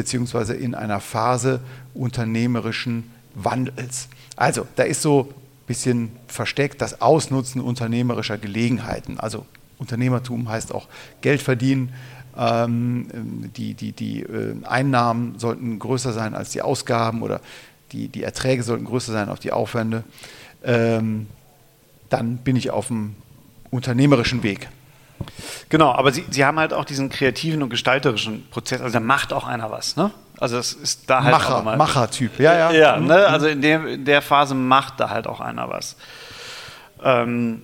beziehungsweise 0.00 0.54
in 0.54 0.74
einer 0.74 0.98
Phase 0.98 1.60
unternehmerischen 1.92 3.10
Wandels. 3.34 4.08
Also, 4.34 4.66
da 4.76 4.84
ist 4.84 5.02
so 5.02 5.28
ein 5.28 5.66
bisschen 5.66 6.10
versteckt 6.26 6.80
das 6.80 7.02
Ausnutzen 7.02 7.60
unternehmerischer 7.60 8.38
Gelegenheiten. 8.38 9.20
Also 9.20 9.44
Unternehmertum 9.76 10.48
heißt 10.48 10.74
auch 10.74 10.88
Geld 11.20 11.42
verdienen. 11.42 11.92
Ähm, 12.34 13.50
die 13.54 13.74
die, 13.74 13.92
die 13.92 14.22
äh, 14.22 14.54
Einnahmen 14.64 15.38
sollten 15.38 15.78
größer 15.78 16.14
sein 16.14 16.34
als 16.34 16.48
die 16.48 16.62
Ausgaben 16.62 17.20
oder 17.20 17.42
die, 17.92 18.08
die 18.08 18.22
Erträge 18.22 18.62
sollten 18.62 18.86
größer 18.86 19.12
sein 19.12 19.28
als 19.28 19.40
die 19.40 19.52
Aufwände. 19.52 20.04
Ähm, 20.64 21.26
dann 22.08 22.38
bin 22.38 22.56
ich 22.56 22.70
auf 22.70 22.86
dem 22.86 23.16
unternehmerischen 23.70 24.42
Weg. 24.42 24.70
Genau, 25.68 25.92
aber 25.92 26.12
sie, 26.12 26.24
sie 26.30 26.44
haben 26.44 26.58
halt 26.58 26.72
auch 26.72 26.84
diesen 26.84 27.10
kreativen 27.10 27.62
und 27.62 27.68
gestalterischen 27.70 28.48
Prozess, 28.50 28.80
also 28.80 28.92
da 28.94 29.00
macht 29.00 29.32
auch 29.32 29.46
einer 29.46 29.70
was, 29.70 29.96
ne? 29.96 30.10
Also 30.38 30.56
das 30.56 30.72
ist 30.72 31.08
da 31.10 31.22
halt 31.22 31.34
auch 31.34 31.38
Macher, 31.38 31.56
nochmal- 31.58 31.76
Macher-Typ, 31.76 32.38
ja, 32.40 32.54
ja. 32.56 32.70
Ja, 32.72 32.96
Mhm. 32.96 33.06
ne? 33.06 33.26
also 33.26 33.46
in, 33.46 33.60
dem, 33.60 33.86
in 33.86 34.04
der 34.04 34.22
Phase 34.22 34.54
macht 34.54 34.98
da 34.98 35.10
halt 35.10 35.26
auch 35.26 35.40
einer 35.40 35.68
was. 35.68 35.96
Ähm, 37.02 37.62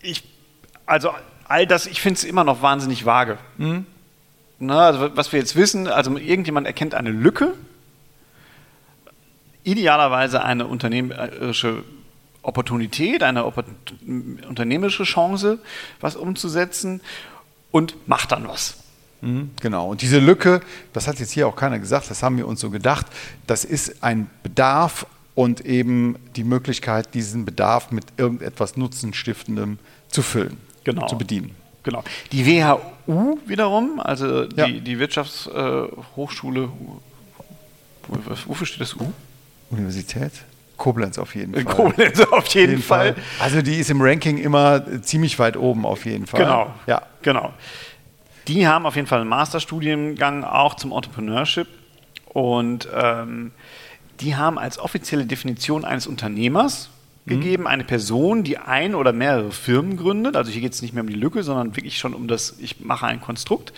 ich, 0.00 0.22
also 0.86 1.10
all 1.48 1.66
das, 1.66 1.86
ich 1.86 2.00
finde 2.00 2.18
es 2.18 2.24
immer 2.24 2.44
noch 2.44 2.62
wahnsinnig 2.62 3.04
vage. 3.04 3.38
Mhm. 3.58 3.86
Ne? 4.60 4.76
Also 4.80 5.16
was 5.16 5.32
wir 5.32 5.40
jetzt 5.40 5.56
wissen, 5.56 5.88
also 5.88 6.16
irgendjemand 6.16 6.66
erkennt 6.68 6.94
eine 6.94 7.10
Lücke, 7.10 7.54
idealerweise 9.64 10.42
eine 10.44 10.66
unternehmerische 10.66 11.84
Opportunität, 12.44 13.22
eine 13.22 13.44
unternehmerische 13.44 15.04
Chance, 15.04 15.58
was 16.00 16.16
umzusetzen 16.16 17.00
und 17.70 17.96
macht 18.08 18.32
dann 18.32 18.46
was. 18.48 18.76
Mhm, 19.20 19.50
Genau. 19.60 19.88
Und 19.90 20.02
diese 20.02 20.18
Lücke, 20.18 20.60
das 20.92 21.08
hat 21.08 21.18
jetzt 21.18 21.32
hier 21.32 21.48
auch 21.48 21.56
keiner 21.56 21.78
gesagt, 21.78 22.10
das 22.10 22.22
haben 22.22 22.36
wir 22.36 22.46
uns 22.46 22.60
so 22.60 22.70
gedacht, 22.70 23.06
das 23.46 23.64
ist 23.64 24.02
ein 24.02 24.28
Bedarf 24.42 25.06
und 25.34 25.62
eben 25.66 26.16
die 26.36 26.44
Möglichkeit, 26.44 27.14
diesen 27.14 27.44
Bedarf 27.44 27.90
mit 27.90 28.04
irgendetwas 28.16 28.76
Nutzenstiftendem 28.76 29.78
zu 30.08 30.22
füllen, 30.22 30.58
Genau. 30.84 31.06
zu 31.06 31.16
bedienen. 31.18 31.54
Genau. 31.82 32.04
Die 32.32 32.46
WHU 32.46 33.38
wiederum, 33.46 33.98
also 34.00 34.44
die, 34.46 34.56
Ja. 34.56 34.68
die 34.68 34.98
Wirtschaftshochschule, 34.98 36.68
wo, 38.08 38.18
wofür 38.46 38.66
steht 38.66 38.80
das 38.80 38.94
U? 38.94 39.12
Universität? 39.70 40.32
Koblenz 40.76 41.18
auf 41.18 41.34
jeden 41.34 41.54
Fall. 41.54 41.64
Koblenz 41.64 42.20
auf 42.20 42.46
jeden, 42.48 42.70
jeden 42.72 42.82
Fall. 42.82 43.14
Fall. 43.14 43.22
Also 43.40 43.62
die 43.62 43.76
ist 43.76 43.90
im 43.90 44.00
Ranking 44.00 44.38
immer 44.38 45.02
ziemlich 45.02 45.38
weit 45.38 45.56
oben 45.56 45.86
auf 45.86 46.04
jeden 46.04 46.26
Fall. 46.26 46.40
Genau. 46.40 46.74
Ja. 46.86 47.02
Genau. 47.22 47.52
Die 48.48 48.66
haben 48.66 48.84
auf 48.84 48.96
jeden 48.96 49.06
Fall 49.06 49.20
einen 49.20 49.30
Masterstudiengang 49.30 50.44
auch 50.44 50.74
zum 50.74 50.92
Entrepreneurship 50.92 51.68
und 52.26 52.88
ähm, 52.94 53.52
die 54.20 54.36
haben 54.36 54.58
als 54.58 54.78
offizielle 54.78 55.24
Definition 55.24 55.84
eines 55.84 56.06
Unternehmers 56.06 56.90
mhm. 57.24 57.30
gegeben, 57.30 57.66
eine 57.66 57.84
Person, 57.84 58.44
die 58.44 58.58
ein 58.58 58.94
oder 58.94 59.12
mehrere 59.12 59.50
Firmen 59.50 59.96
gründet. 59.96 60.36
Also 60.36 60.50
hier 60.50 60.60
geht 60.60 60.72
es 60.72 60.82
nicht 60.82 60.94
mehr 60.94 61.02
um 61.02 61.08
die 61.08 61.14
Lücke, 61.14 61.42
sondern 61.42 61.76
wirklich 61.76 61.98
schon 61.98 62.14
um 62.14 62.28
das, 62.28 62.56
ich 62.58 62.80
mache 62.80 63.06
ein 63.06 63.20
Konstrukt. 63.20 63.72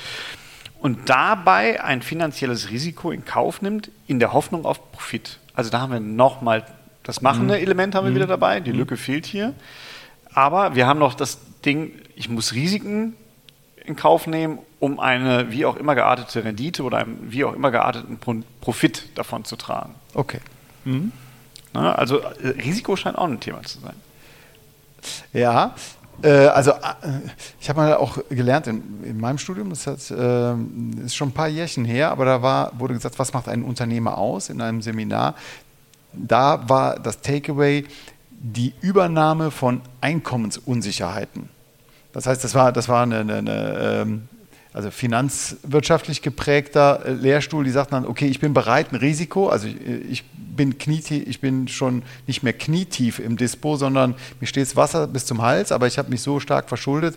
Und 0.81 1.09
dabei 1.09 1.83
ein 1.83 2.03
finanzielles 2.03 2.71
Risiko 2.71 3.11
in 3.11 3.25
Kauf 3.25 3.63
nimmt, 3.63 3.91
in 4.07 4.19
der 4.19 4.33
Hoffnung 4.33 4.65
auf 4.65 4.93
Profit. 4.93 5.39
Also 5.55 5.71
da 5.71 5.81
haben 5.81 5.93
wir 5.93 6.01
nochmal 6.01 6.67
das 7.07 7.23
machende 7.23 7.55
mhm. 7.55 7.63
Element 7.63 7.95
haben 7.95 8.05
wir 8.05 8.11
mhm. 8.11 8.17
wieder 8.17 8.27
dabei. 8.27 8.59
Die 8.61 8.73
mhm. 8.73 8.79
Lücke 8.79 8.97
fehlt 8.97 9.27
hier. 9.27 9.55
Aber 10.35 10.75
wir 10.75 10.87
haben 10.87 10.99
noch 10.99 11.15
das 11.15 11.39
Ding, 11.65 11.93
ich 12.17 12.29
muss 12.29 12.53
Risiken 12.53 13.15
in 13.85 13.95
Kauf 13.95 14.27
nehmen, 14.27 14.59
um 14.81 14.99
eine 14.99 15.53
wie 15.53 15.65
auch 15.65 15.77
immer 15.77 15.95
geartete 15.95 16.45
Rendite 16.45 16.83
oder 16.83 16.99
einen 16.99 17.29
wie 17.31 17.45
auch 17.45 17.55
immer 17.55 17.71
gearteten 17.71 18.19
Profit 18.61 19.17
davon 19.17 19.45
zu 19.45 19.55
tragen. 19.55 19.95
Okay. 20.15 20.41
Mhm. 20.85 21.13
Na, 21.73 21.95
also 21.95 22.19
äh, 22.19 22.49
Risiko 22.49 22.97
scheint 22.97 23.17
auch 23.17 23.29
ein 23.29 23.39
Thema 23.39 23.63
zu 23.63 23.79
sein. 23.79 23.95
Ja, 25.33 25.75
äh, 26.23 26.47
also 26.47 26.73
äh, 26.73 26.75
ich 27.61 27.69
habe 27.69 27.81
mal 27.81 27.95
auch 27.95 28.19
gelernt 28.29 28.67
in, 28.67 29.05
in 29.05 29.21
meinem 29.21 29.39
Studium, 29.39 29.71
das 29.71 29.87
hat, 29.87 30.11
äh, 30.11 30.55
ist 31.05 31.15
schon 31.15 31.29
ein 31.29 31.35
paar 31.35 31.49
Jährchen 31.49 31.85
her, 31.85 32.11
aber 32.11 32.25
da 32.25 32.43
war, 32.43 32.73
wurde 32.79 32.95
gesagt, 32.95 33.19
was 33.19 33.33
macht 33.33 33.49
einen 33.49 33.63
Unternehmer 33.63 34.19
aus 34.19 34.49
in 34.49 34.61
einem 34.61 34.83
Seminar. 34.83 35.35
Da 36.13 36.69
war 36.69 36.99
das 36.99 37.21
Takeaway 37.21 37.85
die 38.31 38.75
Übernahme 38.81 39.51
von 39.51 39.81
Einkommensunsicherheiten. 40.01 41.49
Das 42.13 42.27
heißt, 42.27 42.43
das 42.45 42.55
war, 42.55 42.73
das 42.73 42.89
war 42.89 43.03
eine, 43.03 43.21
eine, 43.21 43.37
eine 43.37 43.79
ähm, 43.79 44.29
also 44.77 44.91
finanzwirtschaftlich 44.91 46.21
geprägter 46.21 47.05
äh, 47.07 47.13
Lehrstuhl, 47.13 47.65
die 47.65 47.71
sagt 47.71 47.95
dann, 47.95 48.05
okay, 48.05 48.27
ich 48.27 48.41
bin 48.41 48.53
bereit, 48.53 48.93
ein 48.93 48.97
Risiko, 48.97 49.49
also 49.49 49.67
ich, 49.67 49.77
ich 50.11 50.25
bin 50.25 50.77
knietief, 50.77 51.27
ich 51.27 51.41
bin 51.41 51.67
schon 51.67 52.03
nicht 52.27 52.43
mehr 52.43 52.53
knietief 52.53 53.19
im 53.19 53.39
Dispo, 53.39 53.77
sondern 53.77 54.15
mir 54.39 54.47
steht 54.47 54.77
Wasser 54.77 55.07
bis 55.07 55.25
zum 55.25 55.41
Hals, 55.41 55.73
aber 55.73 55.87
ich 55.87 55.97
habe 55.97 56.11
mich 56.11 56.21
so 56.21 56.41
stark 56.41 56.69
verschuldet 56.69 57.17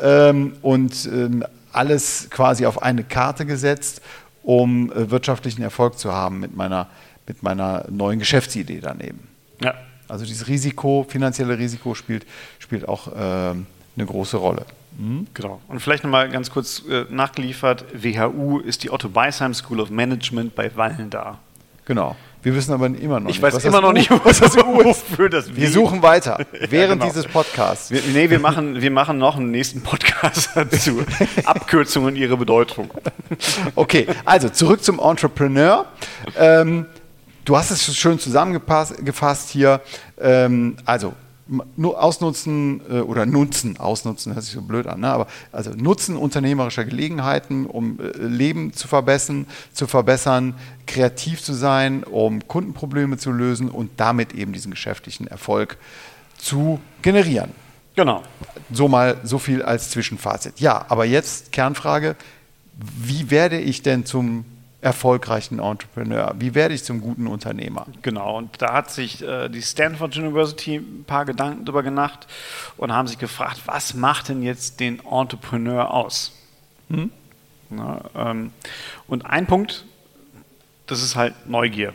ähm, 0.00 0.52
und 0.62 1.06
ähm, 1.06 1.44
alles 1.72 2.28
quasi 2.30 2.64
auf 2.64 2.80
eine 2.80 3.02
Karte 3.02 3.44
gesetzt, 3.44 4.02
um 4.44 4.92
äh, 4.92 5.10
wirtschaftlichen 5.10 5.62
Erfolg 5.62 5.98
zu 5.98 6.12
haben 6.12 6.38
mit 6.38 6.56
meiner, 6.56 6.86
mit 7.30 7.44
meiner 7.44 7.84
neuen 7.88 8.18
Geschäftsidee 8.18 8.80
daneben. 8.82 9.28
Ja. 9.62 9.74
Also 10.08 10.24
dieses 10.24 10.48
Risiko, 10.48 11.06
finanzielle 11.08 11.56
Risiko 11.56 11.94
spielt, 11.94 12.26
spielt 12.58 12.88
auch 12.88 13.06
ähm, 13.16 13.66
eine 13.96 14.06
große 14.06 14.36
Rolle. 14.36 14.66
Mhm. 14.98 15.28
Genau. 15.32 15.60
Und 15.68 15.78
vielleicht 15.78 16.02
nochmal 16.02 16.28
ganz 16.28 16.50
kurz 16.50 16.82
äh, 16.90 17.04
nachgeliefert: 17.08 17.84
WHU 17.92 18.58
ist 18.58 18.82
die 18.82 18.90
Otto 18.90 19.08
Beisheim 19.08 19.54
School 19.54 19.78
of 19.78 19.90
Management 19.90 20.56
bei 20.56 20.74
Wallendar. 20.74 21.38
Genau. 21.84 22.16
Wir 22.42 22.54
wissen 22.54 22.72
aber 22.72 22.86
immer 22.86 23.20
noch 23.20 23.30
ich 23.30 23.36
nicht. 23.36 23.36
Ich 23.36 23.42
weiß 23.42 23.64
immer 23.64 23.80
noch 23.80 23.92
nicht, 23.92 24.10
was 24.24 24.40
das 24.40 24.56
U 24.56 24.80
ist. 24.80 25.02
Für 25.06 25.30
das 25.30 25.54
wir 25.54 25.70
suchen 25.70 26.02
weiter 26.02 26.38
während 26.52 26.72
ja, 26.72 26.86
genau. 26.94 27.04
dieses 27.04 27.26
Podcasts. 27.26 27.92
Wir, 27.92 28.00
nee, 28.12 28.28
wir 28.28 28.40
machen, 28.40 28.80
wir 28.80 28.90
machen 28.90 29.18
noch 29.18 29.36
einen 29.36 29.52
nächsten 29.52 29.82
Podcast 29.82 30.50
dazu. 30.56 31.04
Abkürzungen 31.44 32.16
ihre 32.16 32.36
Bedeutung. 32.36 32.90
Okay, 33.76 34.08
also 34.24 34.48
zurück 34.48 34.82
zum 34.82 34.98
Entrepreneur. 34.98 35.86
Ähm, 36.36 36.86
du 37.50 37.56
hast 37.56 37.72
es 37.72 37.96
schön 37.96 38.20
zusammengefasst 38.20 39.50
hier. 39.50 39.80
Ähm, 40.20 40.76
also 40.84 41.14
nur 41.76 42.00
ausnutzen 42.00 42.80
äh, 42.88 43.00
oder 43.00 43.26
nutzen, 43.26 43.76
ausnutzen 43.76 44.34
hört 44.34 44.44
sich 44.44 44.54
so 44.54 44.62
blöd 44.62 44.86
an, 44.86 45.00
ne? 45.00 45.10
aber 45.10 45.26
also 45.50 45.72
nutzen 45.72 46.16
unternehmerischer 46.16 46.84
Gelegenheiten, 46.84 47.66
um 47.66 47.98
äh, 47.98 48.16
Leben 48.18 48.72
zu 48.72 48.86
verbessern, 48.86 49.46
zu 49.72 49.88
verbessern, 49.88 50.54
kreativ 50.86 51.42
zu 51.42 51.52
sein, 51.52 52.04
um 52.04 52.46
Kundenprobleme 52.46 53.18
zu 53.18 53.32
lösen 53.32 53.68
und 53.68 53.90
damit 53.96 54.32
eben 54.32 54.52
diesen 54.52 54.70
geschäftlichen 54.70 55.26
Erfolg 55.26 55.76
zu 56.38 56.78
generieren. 57.02 57.50
Genau. 57.96 58.22
So 58.70 58.86
mal 58.86 59.16
so 59.24 59.40
viel 59.40 59.62
als 59.62 59.90
Zwischenfazit. 59.90 60.60
Ja, 60.60 60.86
aber 60.88 61.04
jetzt 61.04 61.50
Kernfrage, 61.50 62.14
wie 62.76 63.28
werde 63.32 63.58
ich 63.58 63.82
denn 63.82 64.06
zum 64.06 64.44
erfolgreichen 64.82 65.58
Entrepreneur? 65.58 66.34
Wie 66.38 66.54
werde 66.54 66.74
ich 66.74 66.84
zum 66.84 67.00
guten 67.00 67.26
Unternehmer? 67.26 67.86
Genau, 68.02 68.38
und 68.38 68.62
da 68.62 68.72
hat 68.72 68.90
sich 68.90 69.22
äh, 69.22 69.48
die 69.48 69.62
Stanford 69.62 70.16
University 70.16 70.76
ein 70.76 71.04
paar 71.06 71.24
Gedanken 71.24 71.64
darüber 71.64 71.82
gemacht 71.82 72.26
und 72.76 72.92
haben 72.92 73.06
sich 73.06 73.18
gefragt, 73.18 73.62
was 73.66 73.94
macht 73.94 74.28
denn 74.28 74.42
jetzt 74.42 74.80
den 74.80 75.00
Entrepreneur 75.04 75.92
aus? 75.92 76.32
Hm? 76.88 77.10
Na, 77.68 78.00
ähm, 78.16 78.52
und 79.06 79.26
ein 79.26 79.46
Punkt, 79.46 79.84
das 80.86 81.02
ist 81.02 81.14
halt 81.14 81.34
Neugier. 81.46 81.92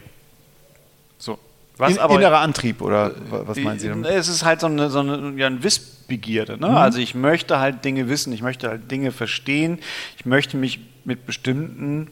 So. 1.18 1.40
Was 1.78 1.92
In, 1.92 2.00
aber, 2.00 2.16
innerer 2.16 2.40
Antrieb 2.40 2.82
oder 2.82 3.14
was 3.30 3.58
meinen 3.58 3.80
Sie 3.80 3.90
damit? 3.90 4.06
Es 4.06 4.30
ist 4.30 4.46
halt 4.46 4.62
so 4.62 4.68
eine, 4.68 4.90
so 4.90 5.00
eine 5.00 5.34
ja, 5.36 5.48
ein 5.48 5.64
Wissbegierde. 5.64 6.58
Ne? 6.58 6.70
Mhm. 6.70 6.78
Also 6.78 7.00
ich 7.00 7.16
möchte 7.16 7.60
halt 7.60 7.84
Dinge 7.84 8.08
wissen, 8.08 8.32
ich 8.32 8.42
möchte 8.42 8.70
halt 8.70 8.90
Dinge 8.90 9.12
verstehen, 9.12 9.80
ich 10.18 10.26
möchte 10.26 10.56
mich 10.56 10.80
mit 11.04 11.26
bestimmten 11.26 12.10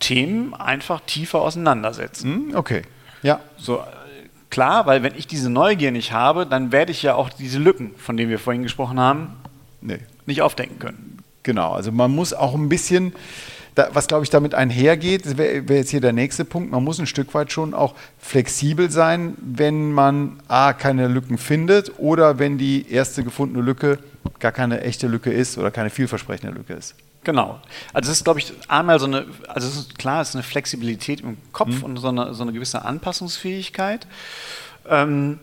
Themen 0.00 0.54
einfach 0.54 1.00
tiefer 1.06 1.40
auseinandersetzen. 1.40 2.48
Hm, 2.48 2.56
okay. 2.56 2.82
Ja. 3.22 3.40
So, 3.56 3.82
klar, 4.50 4.86
weil 4.86 5.02
wenn 5.02 5.14
ich 5.14 5.26
diese 5.26 5.50
Neugier 5.50 5.92
nicht 5.92 6.12
habe, 6.12 6.46
dann 6.46 6.72
werde 6.72 6.90
ich 6.92 7.02
ja 7.02 7.14
auch 7.14 7.30
diese 7.30 7.58
Lücken, 7.58 7.92
von 7.96 8.16
denen 8.16 8.30
wir 8.30 8.38
vorhin 8.38 8.62
gesprochen 8.62 8.98
haben, 8.98 9.36
nee. 9.80 9.98
nicht 10.26 10.42
aufdecken 10.42 10.78
können. 10.78 11.18
Genau, 11.42 11.72
also 11.72 11.90
man 11.92 12.10
muss 12.10 12.34
auch 12.34 12.54
ein 12.54 12.68
bisschen, 12.68 13.14
was 13.74 14.08
glaube 14.08 14.24
ich 14.24 14.30
damit 14.30 14.54
einhergeht, 14.54 15.38
wäre 15.38 15.68
wär 15.68 15.78
jetzt 15.78 15.90
hier 15.90 16.00
der 16.00 16.12
nächste 16.12 16.44
Punkt, 16.44 16.70
man 16.70 16.84
muss 16.84 16.98
ein 16.98 17.06
Stück 17.06 17.32
weit 17.32 17.50
schon 17.50 17.72
auch 17.72 17.94
flexibel 18.18 18.90
sein, 18.90 19.36
wenn 19.40 19.92
man 19.92 20.40
A, 20.48 20.74
keine 20.74 21.08
Lücken 21.08 21.38
findet 21.38 21.98
oder 21.98 22.38
wenn 22.38 22.58
die 22.58 22.90
erste 22.90 23.24
gefundene 23.24 23.64
Lücke 23.64 23.98
gar 24.38 24.52
keine 24.52 24.82
echte 24.82 25.06
Lücke 25.06 25.32
ist 25.32 25.56
oder 25.56 25.70
keine 25.70 25.88
vielversprechende 25.88 26.54
Lücke 26.54 26.74
ist. 26.74 26.94
Genau. 27.22 27.60
Also 27.92 28.10
es 28.10 28.18
ist, 28.18 28.24
glaube 28.24 28.40
ich, 28.40 28.52
einmal 28.68 28.98
so 28.98 29.06
eine, 29.06 29.26
also 29.48 29.68
es 29.68 29.76
ist 29.76 29.98
klar, 29.98 30.22
es 30.22 30.30
ist 30.30 30.36
eine 30.36 30.42
Flexibilität 30.42 31.20
im 31.20 31.36
Kopf 31.52 31.78
mhm. 31.78 31.84
und 31.84 31.96
so 31.98 32.08
eine, 32.08 32.34
so 32.34 32.42
eine 32.42 32.52
gewisse 32.52 32.84
Anpassungsfähigkeit, 32.84 34.06
ähm, 34.88 35.38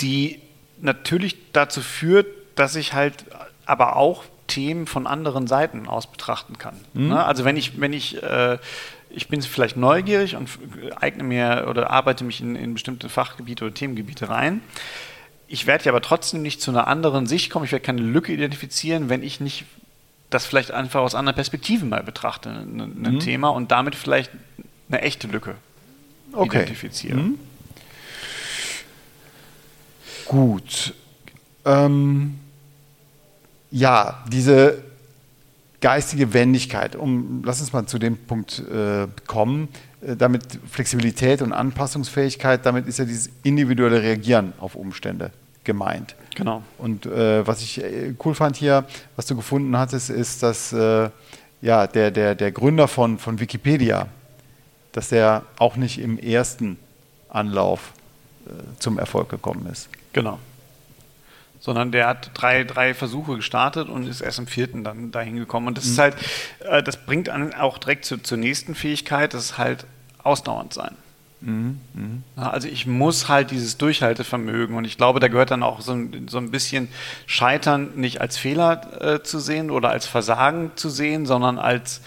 die 0.00 0.40
natürlich 0.80 1.36
dazu 1.52 1.80
führt, 1.80 2.26
dass 2.56 2.76
ich 2.76 2.92
halt 2.92 3.24
aber 3.64 3.96
auch 3.96 4.24
Themen 4.46 4.86
von 4.86 5.06
anderen 5.06 5.46
Seiten 5.46 5.88
aus 5.88 6.06
betrachten 6.06 6.58
kann. 6.58 6.78
Mhm. 6.92 7.08
Ne? 7.08 7.24
Also 7.24 7.44
wenn 7.46 7.56
ich, 7.56 7.80
wenn 7.80 7.94
ich, 7.94 8.22
äh, 8.22 8.58
ich 9.08 9.28
bin 9.28 9.40
vielleicht 9.40 9.78
neugierig 9.78 10.36
und 10.36 10.50
eigne 11.00 11.22
mir 11.22 11.66
oder 11.70 11.90
arbeite 11.90 12.24
mich 12.24 12.42
in, 12.42 12.54
in 12.54 12.74
bestimmte 12.74 13.08
Fachgebiete 13.08 13.64
oder 13.64 13.72
Themengebiete 13.72 14.28
rein. 14.28 14.60
Ich 15.46 15.66
werde 15.66 15.84
ja 15.84 15.92
aber 15.92 16.02
trotzdem 16.02 16.42
nicht 16.42 16.60
zu 16.60 16.70
einer 16.70 16.86
anderen 16.88 17.26
Sicht 17.26 17.50
kommen. 17.50 17.64
Ich 17.64 17.72
werde 17.72 17.84
keine 17.84 18.02
Lücke 18.02 18.32
identifizieren, 18.32 19.08
wenn 19.08 19.22
ich 19.22 19.40
nicht 19.40 19.64
das 20.30 20.46
vielleicht 20.46 20.70
einfach 20.70 21.00
aus 21.00 21.14
anderen 21.14 21.34
Perspektiven 21.34 21.88
mal 21.88 22.02
betrachte, 22.02 22.50
ein, 22.50 22.80
ein 22.80 23.14
mhm. 23.14 23.20
Thema 23.20 23.50
und 23.50 23.70
damit 23.70 23.94
vielleicht 23.94 24.30
eine 24.88 25.02
echte 25.02 25.26
Lücke 25.28 25.54
okay. 26.32 26.58
identifiziere. 26.58 27.16
Mhm. 27.16 27.38
Gut. 30.26 30.94
Ähm, 31.64 32.38
ja, 33.70 34.24
diese 34.30 34.82
geistige 35.80 36.32
Wendigkeit, 36.32 36.96
um, 36.96 37.42
lass 37.44 37.60
uns 37.60 37.72
mal 37.72 37.86
zu 37.86 37.98
dem 37.98 38.16
Punkt 38.16 38.60
äh, 38.70 39.06
kommen, 39.26 39.68
äh, 40.00 40.16
damit 40.16 40.42
Flexibilität 40.70 41.42
und 41.42 41.52
Anpassungsfähigkeit, 41.52 42.64
damit 42.64 42.86
ist 42.86 42.98
ja 42.98 43.04
dieses 43.04 43.30
individuelle 43.42 44.02
Reagieren 44.02 44.54
auf 44.58 44.76
Umstände 44.76 45.30
gemeint. 45.64 46.14
Genau. 46.34 46.62
Und 46.78 47.06
äh, 47.06 47.46
was 47.46 47.62
ich 47.62 47.82
äh, 47.82 48.14
cool 48.24 48.34
fand 48.34 48.56
hier, 48.56 48.84
was 49.16 49.26
du 49.26 49.36
gefunden 49.36 49.76
hattest, 49.78 50.10
ist, 50.10 50.42
dass 50.42 50.72
äh, 50.72 51.10
ja, 51.60 51.86
der, 51.86 52.10
der, 52.10 52.34
der 52.34 52.52
Gründer 52.52 52.88
von, 52.88 53.18
von 53.18 53.40
Wikipedia, 53.40 54.08
dass 54.92 55.08
der 55.08 55.42
auch 55.58 55.76
nicht 55.76 55.98
im 55.98 56.18
ersten 56.18 56.78
Anlauf 57.28 57.92
äh, 58.46 58.50
zum 58.78 58.98
Erfolg 58.98 59.28
gekommen 59.28 59.66
ist. 59.70 59.88
Genau. 60.12 60.38
Sondern 61.60 61.92
der 61.92 62.06
hat 62.06 62.30
drei, 62.34 62.64
drei 62.64 62.92
Versuche 62.92 63.36
gestartet 63.36 63.88
und 63.88 64.06
ist 64.06 64.20
erst 64.20 64.38
im 64.38 64.46
vierten 64.46 64.84
dann 64.84 65.10
dahin 65.10 65.36
gekommen. 65.36 65.68
Und 65.68 65.78
das 65.78 65.86
mhm. 65.86 65.92
ist 65.92 65.98
halt, 65.98 66.16
äh, 66.60 66.82
das 66.82 66.98
bringt 66.98 67.28
einen 67.30 67.54
auch 67.54 67.78
direkt 67.78 68.04
zu, 68.04 68.18
zur 68.18 68.38
nächsten 68.38 68.74
Fähigkeit, 68.74 69.32
das 69.32 69.44
ist 69.44 69.58
halt 69.58 69.86
ausdauernd 70.22 70.74
sein. 70.74 70.94
Also 72.36 72.68
ich 72.68 72.86
muss 72.86 73.28
halt 73.28 73.50
dieses 73.50 73.76
Durchhaltevermögen 73.76 74.76
und 74.76 74.84
ich 74.84 74.96
glaube, 74.96 75.20
da 75.20 75.28
gehört 75.28 75.50
dann 75.50 75.62
auch 75.62 75.80
so 75.80 75.92
ein, 75.92 76.28
so 76.28 76.38
ein 76.38 76.50
bisschen 76.50 76.88
Scheitern 77.26 77.92
nicht 77.96 78.20
als 78.20 78.38
Fehler 78.38 79.16
äh, 79.16 79.22
zu 79.22 79.38
sehen 79.38 79.70
oder 79.70 79.90
als 79.90 80.06
Versagen 80.06 80.72
zu 80.76 80.88
sehen, 80.88 81.26
sondern 81.26 81.58
als 81.58 82.00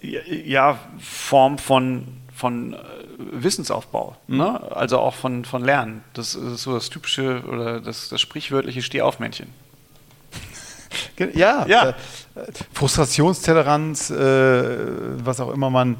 ja, 0.00 0.78
Form 0.98 1.58
von, 1.58 2.06
von 2.34 2.74
äh, 2.74 2.78
Wissensaufbau, 3.18 4.16
mhm. 4.26 4.36
ne? 4.38 4.72
also 4.72 4.98
auch 4.98 5.14
von, 5.14 5.44
von 5.44 5.64
Lernen. 5.64 6.02
Das 6.14 6.34
ist 6.34 6.62
so 6.62 6.74
das 6.74 6.90
typische 6.90 7.42
oder 7.46 7.80
das, 7.80 8.08
das 8.08 8.20
sprichwörtliche 8.20 8.82
Stehaufmännchen. 8.82 9.48
Ja, 11.34 11.66
ja. 11.66 11.88
Äh, 11.90 11.94
Frustrationstoleranz, 12.72 14.10
äh, 14.10 14.76
was 15.24 15.40
auch 15.40 15.52
immer 15.52 15.70
man 15.70 15.96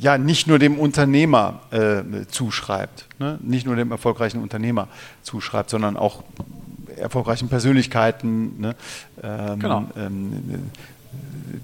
ja 0.00 0.16
nicht 0.16 0.46
nur 0.46 0.58
dem 0.58 0.78
Unternehmer 0.78 1.60
äh, 1.70 2.26
zuschreibt, 2.28 3.06
ne? 3.18 3.38
nicht 3.42 3.66
nur 3.66 3.76
dem 3.76 3.90
erfolgreichen 3.90 4.42
Unternehmer 4.42 4.88
zuschreibt, 5.22 5.68
sondern 5.68 5.96
auch 5.96 6.24
erfolgreichen 6.96 7.48
Persönlichkeiten. 7.48 8.60
Ne? 8.60 8.76
Ähm, 9.22 9.58
genau. 9.60 9.84
Ähm, 9.96 10.70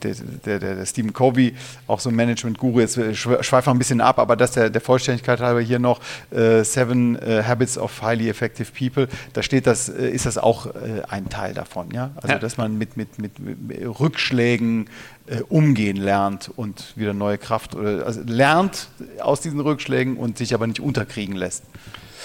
der, 0.02 0.14
der, 0.44 0.58
der, 0.58 0.86
Stephen 0.86 1.12
Covey, 1.12 1.54
auch 1.86 2.00
so 2.00 2.08
ein 2.08 2.14
Management-Guru, 2.14 2.80
jetzt 2.80 2.98
schweife 3.16 3.70
ein 3.70 3.78
bisschen 3.78 4.00
ab, 4.00 4.18
aber 4.18 4.36
das 4.36 4.52
der, 4.52 4.70
der 4.70 4.80
Vollständigkeit 4.80 5.40
halber 5.40 5.60
hier 5.60 5.78
noch 5.78 6.00
äh, 6.30 6.62
Seven 6.64 7.16
äh, 7.16 7.42
Habits 7.46 7.78
of 7.78 8.02
Highly 8.02 8.28
Effective 8.28 8.68
People, 8.76 9.08
da 9.32 9.42
steht 9.42 9.66
das, 9.66 9.88
äh, 9.88 10.08
ist 10.08 10.26
das 10.26 10.38
auch 10.38 10.66
äh, 10.66 11.02
ein 11.08 11.28
Teil 11.28 11.54
davon, 11.54 11.90
ja. 11.92 12.10
Also 12.16 12.28
ja. 12.28 12.38
dass 12.38 12.56
man 12.56 12.78
mit, 12.78 12.96
mit, 12.96 13.18
mit, 13.18 13.38
mit 13.38 14.00
Rückschlägen 14.00 14.88
äh, 15.26 15.40
umgehen 15.48 15.96
lernt 15.96 16.50
und 16.54 16.92
wieder 16.96 17.14
neue 17.14 17.38
Kraft 17.38 17.74
oder 17.74 18.06
also 18.06 18.20
lernt 18.26 18.88
aus 19.20 19.40
diesen 19.40 19.60
Rückschlägen 19.60 20.16
und 20.16 20.38
sich 20.38 20.54
aber 20.54 20.66
nicht 20.66 20.80
unterkriegen 20.80 21.36
lässt. 21.36 21.64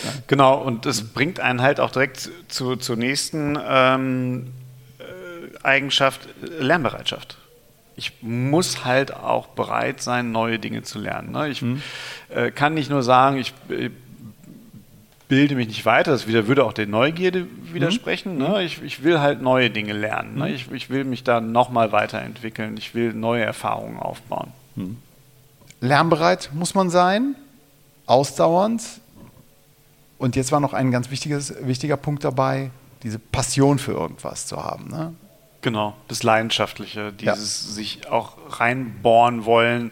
Ja. 0.03 0.11
Genau, 0.27 0.57
und 0.57 0.85
das 0.85 1.01
bringt 1.01 1.39
einen 1.39 1.61
halt 1.61 1.79
auch 1.79 1.91
direkt 1.91 2.29
zu, 2.47 2.75
zur 2.75 2.95
nächsten 2.95 3.57
ähm, 3.67 4.47
Eigenschaft 5.63 6.27
Lernbereitschaft. 6.59 7.37
Ich 8.01 8.13
muss 8.23 8.83
halt 8.83 9.13
auch 9.13 9.45
bereit 9.45 10.01
sein, 10.01 10.31
neue 10.31 10.57
Dinge 10.57 10.81
zu 10.81 10.97
lernen. 10.97 11.31
Ne? 11.31 11.49
Ich 11.49 11.61
mhm. 11.61 11.83
äh, 12.29 12.49
kann 12.49 12.73
nicht 12.73 12.89
nur 12.89 13.03
sagen, 13.03 13.37
ich 13.37 13.53
äh, 13.69 13.91
bilde 15.27 15.53
mich 15.53 15.67
nicht 15.67 15.85
weiter, 15.85 16.09
das 16.09 16.25
wieder, 16.25 16.47
würde 16.47 16.65
auch 16.65 16.73
der 16.73 16.87
Neugierde 16.87 17.45
widersprechen. 17.71 18.33
Mhm. 18.33 18.39
Ne? 18.39 18.63
Ich, 18.63 18.81
ich, 18.81 19.03
will 19.03 19.19
halt 19.19 19.43
neue 19.43 19.69
Dinge 19.69 19.93
lernen. 19.93 20.33
Ne? 20.33 20.47
Mhm. 20.47 20.55
Ich, 20.55 20.71
ich, 20.71 20.89
will 20.89 21.03
mich 21.03 21.23
da 21.23 21.41
nochmal 21.41 21.91
weiterentwickeln. 21.91 22.75
Ich 22.75 22.95
will 22.95 23.13
neue 23.13 23.43
Erfahrungen 23.43 23.99
aufbauen. 23.99 24.51
Mhm. 24.75 24.97
Lernbereit 25.79 26.49
muss 26.55 26.73
man 26.73 26.89
sein, 26.89 27.35
ausdauernd. 28.07 28.81
Und 30.17 30.35
jetzt 30.35 30.51
war 30.51 30.59
noch 30.59 30.73
ein 30.73 30.89
ganz 30.89 31.11
wichtiges, 31.11 31.53
wichtiger 31.61 31.97
Punkt 31.97 32.23
dabei, 32.23 32.71
diese 33.03 33.19
Passion 33.19 33.77
für 33.77 33.91
irgendwas 33.91 34.47
zu 34.47 34.63
haben. 34.63 34.89
Ne? 34.89 35.13
Genau, 35.61 35.95
das 36.07 36.23
Leidenschaftliche, 36.23 37.13
dieses 37.13 37.65
ja. 37.65 37.71
sich 37.73 38.07
auch 38.09 38.37
reinbohren 38.59 39.45
wollen. 39.45 39.91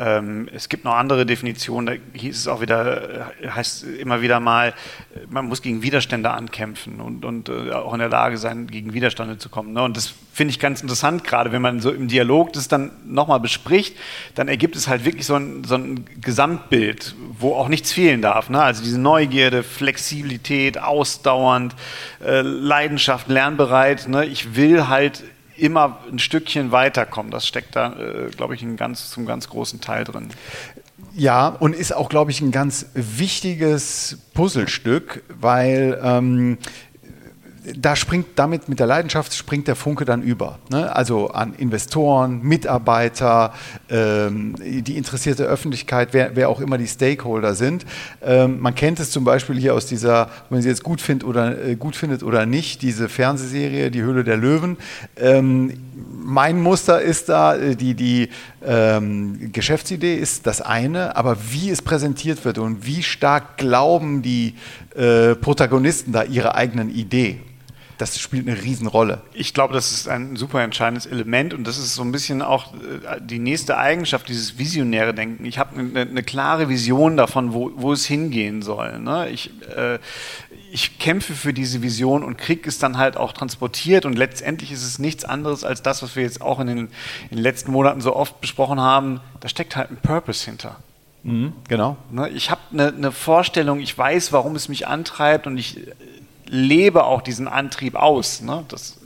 Ähm, 0.00 0.48
es 0.54 0.70
gibt 0.70 0.86
noch 0.86 0.94
andere 0.94 1.26
Definitionen, 1.26 1.86
da 1.86 2.18
hieß 2.18 2.38
es 2.38 2.48
auch 2.48 2.62
wieder, 2.62 3.26
äh, 3.42 3.48
heißt 3.48 3.84
immer 3.84 4.22
wieder 4.22 4.40
mal, 4.40 4.72
man 5.28 5.46
muss 5.46 5.60
gegen 5.60 5.82
Widerstände 5.82 6.30
ankämpfen 6.30 7.02
und, 7.02 7.26
und 7.26 7.50
äh, 7.50 7.72
auch 7.72 7.92
in 7.92 7.98
der 7.98 8.08
Lage 8.08 8.38
sein, 8.38 8.66
gegen 8.66 8.94
Widerstände 8.94 9.36
zu 9.36 9.50
kommen. 9.50 9.74
Ne? 9.74 9.82
Und 9.82 9.98
das 9.98 10.14
finde 10.32 10.52
ich 10.52 10.58
ganz 10.58 10.80
interessant, 10.80 11.22
gerade 11.22 11.52
wenn 11.52 11.60
man 11.60 11.80
so 11.80 11.90
im 11.90 12.08
Dialog 12.08 12.54
das 12.54 12.66
dann 12.66 12.92
nochmal 13.04 13.40
bespricht, 13.40 13.94
dann 14.36 14.48
ergibt 14.48 14.74
es 14.74 14.88
halt 14.88 15.04
wirklich 15.04 15.26
so 15.26 15.34
ein, 15.34 15.64
so 15.64 15.74
ein 15.74 16.06
Gesamtbild, 16.22 17.14
wo 17.38 17.54
auch 17.54 17.68
nichts 17.68 17.92
fehlen 17.92 18.22
darf. 18.22 18.48
Ne? 18.48 18.62
Also 18.62 18.82
diese 18.82 18.98
Neugierde, 18.98 19.62
Flexibilität, 19.62 20.78
ausdauernd, 20.78 21.76
äh, 22.24 22.40
Leidenschaft, 22.40 23.28
lernbereit. 23.28 24.08
Ne? 24.08 24.24
Ich 24.24 24.56
will 24.56 24.88
halt 24.88 25.24
immer 25.60 25.98
ein 26.10 26.18
Stückchen 26.18 26.72
weiterkommen. 26.72 27.30
Das 27.30 27.46
steckt 27.46 27.76
da, 27.76 27.92
äh, 27.92 28.30
glaube 28.30 28.54
ich, 28.54 28.62
ein 28.62 28.76
ganz, 28.76 29.10
zum 29.10 29.26
ganz 29.26 29.48
großen 29.48 29.80
Teil 29.80 30.04
drin. 30.04 30.28
Ja, 31.14 31.48
und 31.48 31.74
ist 31.74 31.94
auch, 31.94 32.08
glaube 32.08 32.30
ich, 32.30 32.40
ein 32.40 32.52
ganz 32.52 32.86
wichtiges 32.94 34.18
Puzzlestück, 34.34 35.22
weil 35.28 35.98
ähm, 36.02 36.58
da 37.76 37.94
springt 37.94 38.26
damit 38.36 38.68
mit 38.68 38.80
der 38.80 38.86
Leidenschaft 38.86 39.34
springt 39.34 39.68
der 39.68 39.76
Funke 39.76 40.04
dann 40.04 40.22
über. 40.22 40.58
Ne? 40.70 40.94
Also 40.94 41.28
an 41.28 41.54
Investoren, 41.54 42.40
Mitarbeiter, 42.42 43.52
ähm, 43.90 44.54
die 44.58 44.96
interessierte 44.96 45.44
Öffentlichkeit, 45.44 46.08
wer, 46.12 46.36
wer, 46.36 46.48
auch 46.48 46.60
immer 46.60 46.78
die 46.78 46.86
Stakeholder 46.86 47.54
sind. 47.54 47.84
Ähm, 48.22 48.60
man 48.60 48.74
kennt 48.74 48.98
es 48.98 49.10
zum 49.10 49.24
Beispiel 49.24 49.58
hier 49.58 49.74
aus 49.74 49.86
dieser, 49.86 50.30
wenn 50.48 50.62
sie 50.62 50.68
jetzt 50.68 50.82
gut 50.82 51.00
findet 51.00 51.28
oder 51.28 51.62
äh, 51.62 51.76
gut 51.76 51.96
findet 51.96 52.22
oder 52.22 52.46
nicht, 52.46 52.82
diese 52.82 53.08
Fernsehserie 53.08 53.90
Die 53.90 54.02
Höhle 54.02 54.24
der 54.24 54.36
Löwen. 54.36 54.78
Ähm, 55.16 55.72
mein 56.22 56.60
Muster 56.60 57.02
ist 57.02 57.28
da, 57.28 57.56
äh, 57.56 57.76
die, 57.76 57.94
die 57.94 58.30
ähm, 58.64 59.52
Geschäftsidee 59.52 60.16
ist 60.16 60.46
das 60.46 60.62
eine, 60.62 61.14
aber 61.16 61.36
wie 61.50 61.70
es 61.70 61.82
präsentiert 61.82 62.44
wird 62.44 62.58
und 62.58 62.86
wie 62.86 63.02
stark 63.02 63.58
glauben 63.58 64.22
die 64.22 64.54
äh, 64.94 65.34
Protagonisten 65.34 66.12
da 66.12 66.22
ihre 66.22 66.54
eigenen 66.54 66.90
Idee 66.90 67.40
das 68.00 68.18
spielt 68.18 68.48
eine 68.48 68.62
Riesenrolle. 68.62 69.20
Ich 69.34 69.52
glaube, 69.52 69.74
das 69.74 69.92
ist 69.92 70.08
ein 70.08 70.36
super 70.36 70.62
entscheidendes 70.62 71.04
Element 71.04 71.52
und 71.52 71.66
das 71.66 71.76
ist 71.76 71.94
so 71.94 72.02
ein 72.02 72.12
bisschen 72.12 72.40
auch 72.40 72.72
äh, 72.74 73.20
die 73.20 73.38
nächste 73.38 73.76
Eigenschaft, 73.76 74.28
dieses 74.28 74.58
visionäre 74.58 75.12
Denken. 75.12 75.44
Ich 75.44 75.58
habe 75.58 75.78
eine, 75.78 76.00
eine, 76.00 76.22
klare 76.22 76.68
Vision 76.68 77.16
davon, 77.16 77.52
wo, 77.52 77.72
wo 77.76 77.92
es 77.92 78.06
hingehen 78.06 78.62
soll. 78.62 78.98
Ne? 79.00 79.28
Ich, 79.28 79.50
äh, 79.76 79.98
ich 80.72 80.98
kämpfe 80.98 81.34
für 81.34 81.52
diese 81.52 81.82
Vision 81.82 82.24
und 82.24 82.38
kriege 82.38 82.68
es 82.68 82.78
dann 82.78 82.96
halt 82.96 83.18
auch 83.18 83.32
transportiert 83.32 84.06
und 84.06 84.16
letztendlich 84.16 84.72
ist 84.72 84.84
es 84.84 84.98
nichts 84.98 85.24
anderes 85.24 85.62
als 85.62 85.82
das, 85.82 86.02
was 86.02 86.16
wir 86.16 86.22
jetzt 86.22 86.40
auch 86.40 86.58
in 86.60 86.68
den, 86.68 86.78
in 86.78 86.88
den 87.36 87.38
letzten 87.38 87.70
Monaten 87.70 88.00
so 88.00 88.16
oft 88.16 88.40
besprochen 88.40 88.80
haben. 88.80 89.20
Da 89.40 89.48
steckt 89.48 89.76
halt 89.76 89.90
ein 89.90 89.98
Purpose 89.98 90.44
hinter. 90.46 90.76
Mhm, 91.22 91.52
genau. 91.68 91.98
Ne? 92.10 92.30
Ich 92.30 92.50
habe 92.50 92.62
eine, 92.72 92.88
eine 92.88 93.12
Vorstellung, 93.12 93.80
ich 93.80 93.96
weiß, 93.96 94.32
warum 94.32 94.56
es 94.56 94.70
mich 94.70 94.86
antreibt 94.86 95.46
und 95.46 95.58
ich 95.58 95.78
lebe 96.50 97.04
auch 97.04 97.22
diesen 97.22 97.48
Antrieb 97.48 97.94
aus. 97.94 98.42
Ne? 98.42 98.64
Das 98.68 98.96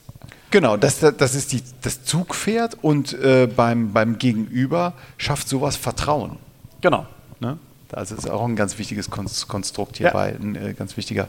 Genau, 0.55 0.77
das, 0.77 1.01
das 1.01 1.35
ist 1.35 1.51
die, 1.51 1.65
das 1.83 2.05
Zugpferd 2.05 2.79
und 2.81 3.13
äh, 3.13 3.49
beim, 3.49 3.93
beim 3.93 4.19
Gegenüber 4.19 4.93
schafft 5.19 5.49
sowas 5.49 5.75
Vertrauen. 5.75 6.39
Genau. 6.81 7.07
Ne? 7.41 7.59
Also 7.91 8.15
ist 8.15 8.31
auch 8.31 8.45
ein 8.45 8.55
ganz 8.55 8.79
wichtiges 8.79 9.11
Konstrukt 9.11 9.97
hierbei, 9.97 10.31
ja. 10.31 10.39
ein 10.39 10.55
äh, 10.55 10.75
ganz, 10.75 10.97
wichtiger, 10.97 11.27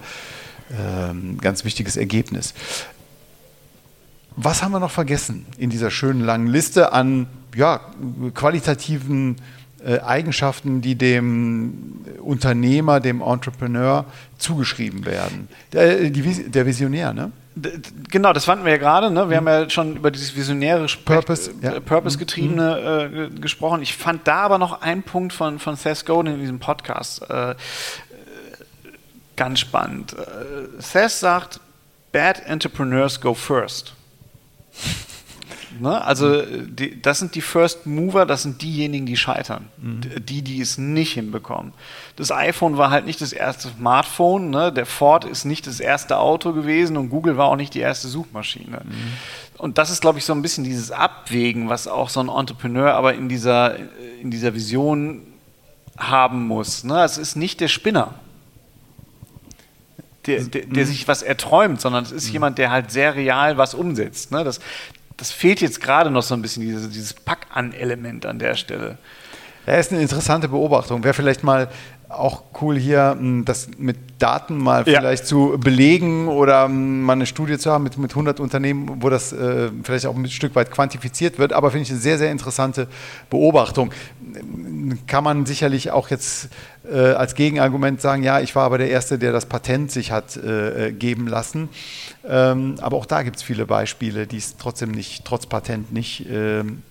äh, 0.69 1.37
ganz 1.41 1.65
wichtiges 1.65 1.97
Ergebnis. 1.97 2.53
Was 4.35 4.61
haben 4.61 4.73
wir 4.73 4.79
noch 4.79 4.91
vergessen 4.91 5.47
in 5.57 5.71
dieser 5.71 5.89
schönen 5.89 6.21
langen 6.21 6.45
Liste 6.45 6.93
an 6.93 7.25
ja, 7.55 7.81
qualitativen 8.35 9.37
Eigenschaften, 9.99 10.81
die 10.81 10.95
dem 10.95 12.05
Unternehmer, 12.19 12.99
dem 12.99 13.21
Entrepreneur 13.21 14.05
zugeschrieben 14.37 15.05
werden. 15.05 15.47
Der, 15.73 16.01
äh, 16.01 16.11
der 16.11 16.65
Visionär, 16.65 17.13
ne? 17.13 17.31
Genau, 18.09 18.33
das 18.33 18.43
fanden 18.45 18.65
wir 18.65 18.73
ja 18.73 18.77
gerade. 18.77 19.09
Ne? 19.09 19.29
Wir 19.29 19.39
mhm. 19.39 19.47
haben 19.47 19.63
ja 19.63 19.69
schon 19.69 19.95
über 19.95 20.11
dieses 20.11 20.35
visionäre 20.35 20.87
Purpose, 21.05 21.51
äh. 21.61 21.79
Purpose 21.79 22.17
getriebene 22.17 23.09
mhm. 23.09 23.37
äh, 23.37 23.39
gesprochen. 23.39 23.81
Ich 23.81 23.95
fand 23.95 24.27
da 24.27 24.37
aber 24.37 24.57
noch 24.57 24.81
einen 24.81 25.03
Punkt 25.03 25.31
von, 25.31 25.59
von 25.59 25.75
Seth 25.77 26.05
Godin 26.05 26.33
in 26.33 26.39
diesem 26.41 26.59
Podcast 26.59 27.29
äh, 27.29 27.55
ganz 29.35 29.59
spannend. 29.59 30.13
Äh, 30.13 30.81
Seth 30.81 31.11
sagt, 31.11 31.59
Bad 32.11 32.45
Entrepreneurs 32.45 33.21
go 33.21 33.33
first. 33.33 33.93
Ne? 35.79 36.03
Also 36.03 36.41
die, 36.41 37.01
das 37.01 37.19
sind 37.19 37.35
die 37.35 37.41
First 37.41 37.85
Mover, 37.85 38.25
das 38.25 38.43
sind 38.43 38.61
diejenigen, 38.61 39.05
die 39.05 39.17
scheitern. 39.17 39.67
Mhm. 39.77 40.01
Die, 40.25 40.41
die 40.41 40.61
es 40.61 40.77
nicht 40.77 41.13
hinbekommen. 41.13 41.73
Das 42.15 42.31
iPhone 42.31 42.77
war 42.77 42.91
halt 42.91 43.05
nicht 43.05 43.21
das 43.21 43.33
erste 43.33 43.69
Smartphone, 43.69 44.49
ne? 44.49 44.71
der 44.71 44.85
Ford 44.85 45.25
ist 45.25 45.45
nicht 45.45 45.67
das 45.67 45.79
erste 45.79 46.17
Auto 46.17 46.53
gewesen 46.53 46.97
und 46.97 47.09
Google 47.09 47.37
war 47.37 47.47
auch 47.47 47.55
nicht 47.55 47.73
die 47.73 47.79
erste 47.79 48.07
Suchmaschine. 48.07 48.81
Mhm. 48.83 48.93
Und 49.57 49.77
das 49.77 49.89
ist, 49.89 50.01
glaube 50.01 50.19
ich, 50.19 50.25
so 50.25 50.33
ein 50.33 50.41
bisschen 50.41 50.63
dieses 50.63 50.91
Abwägen, 50.91 51.69
was 51.69 51.87
auch 51.87 52.09
so 52.09 52.19
ein 52.19 52.29
Entrepreneur 52.29 52.93
aber 52.93 53.13
in 53.13 53.29
dieser, 53.29 53.77
in 54.21 54.31
dieser 54.31 54.53
Vision 54.53 55.21
haben 55.97 56.47
muss. 56.47 56.83
Ne? 56.83 57.03
Es 57.03 57.17
ist 57.17 57.35
nicht 57.35 57.61
der 57.61 57.67
Spinner. 57.67 58.15
Der, 60.25 60.43
der, 60.43 60.65
der, 60.65 60.83
mhm. 60.83 60.87
sich 60.87 61.07
was 61.07 61.21
erträumt, 61.21 61.79
sondern 61.79 62.03
es 62.03 62.11
ist 62.11 62.27
mhm. 62.27 62.33
jemand, 62.33 62.57
der 62.57 62.71
halt 62.71 62.89
sehr 62.89 63.15
real 63.15 63.57
was 63.57 63.75
umsetzt. 63.75 64.31
Ne? 64.31 64.43
Das, 64.43 64.59
das 65.17 65.31
fehlt 65.31 65.61
jetzt 65.61 65.81
gerade 65.81 66.11
noch 66.11 66.23
so 66.23 66.33
ein 66.33 66.41
bisschen, 66.41 66.63
dieses, 66.63 66.89
dieses 66.89 67.13
Pack-an-Element 67.13 68.25
an 68.25 68.39
der 68.39 68.55
Stelle. 68.55 68.97
Ja, 69.65 69.73
ist 69.75 69.91
eine 69.91 70.01
interessante 70.01 70.47
Beobachtung. 70.47 71.03
Wäre 71.03 71.13
vielleicht 71.13 71.43
mal 71.43 71.69
auch 72.09 72.43
cool 72.61 72.77
hier, 72.77 73.15
hm, 73.17 73.45
das 73.45 73.69
mit 73.77 73.97
Daten 74.19 74.57
mal 74.57 74.87
ja. 74.87 74.99
vielleicht 74.99 75.27
zu 75.27 75.57
belegen 75.59 76.27
oder 76.27 76.65
hm, 76.65 77.01
mal 77.01 77.13
eine 77.13 77.25
Studie 77.25 77.57
zu 77.57 77.71
haben 77.71 77.83
mit, 77.83 77.97
mit 77.97 78.11
100 78.11 78.39
Unternehmen, 78.39 79.01
wo 79.01 79.09
das 79.09 79.33
äh, 79.33 79.69
vielleicht 79.83 80.05
auch 80.05 80.15
ein 80.15 80.29
Stück 80.29 80.55
weit 80.55 80.71
quantifiziert 80.71 81.37
wird. 81.37 81.53
Aber 81.53 81.71
finde 81.71 81.83
ich 81.83 81.91
eine 81.91 81.99
sehr, 81.99 82.17
sehr 82.17 82.31
interessante 82.31 82.87
Beobachtung. 83.29 83.91
Kann 85.07 85.23
man 85.23 85.45
sicherlich 85.45 85.91
auch 85.91 86.09
jetzt 86.09 86.49
äh, 86.89 86.97
als 86.97 87.35
Gegenargument 87.35 87.99
sagen, 87.99 88.23
ja, 88.23 88.39
ich 88.39 88.55
war 88.55 88.63
aber 88.63 88.77
der 88.77 88.89
Erste, 88.89 89.19
der 89.19 89.31
das 89.31 89.45
Patent 89.45 89.91
sich 89.91 90.11
hat 90.11 90.37
äh, 90.37 90.91
geben 90.91 91.27
lassen. 91.27 91.69
Ähm, 92.27 92.75
aber 92.81 92.97
auch 92.97 93.05
da 93.05 93.23
gibt 93.23 93.37
es 93.37 93.43
viele 93.43 93.65
Beispiele, 93.65 94.27
die 94.27 94.37
es 94.37 94.57
trotzdem 94.57 94.91
nicht, 94.91 95.25
trotz 95.25 95.45
Patent 95.45 95.91
nicht 95.91 96.25
ähm, 96.29 96.83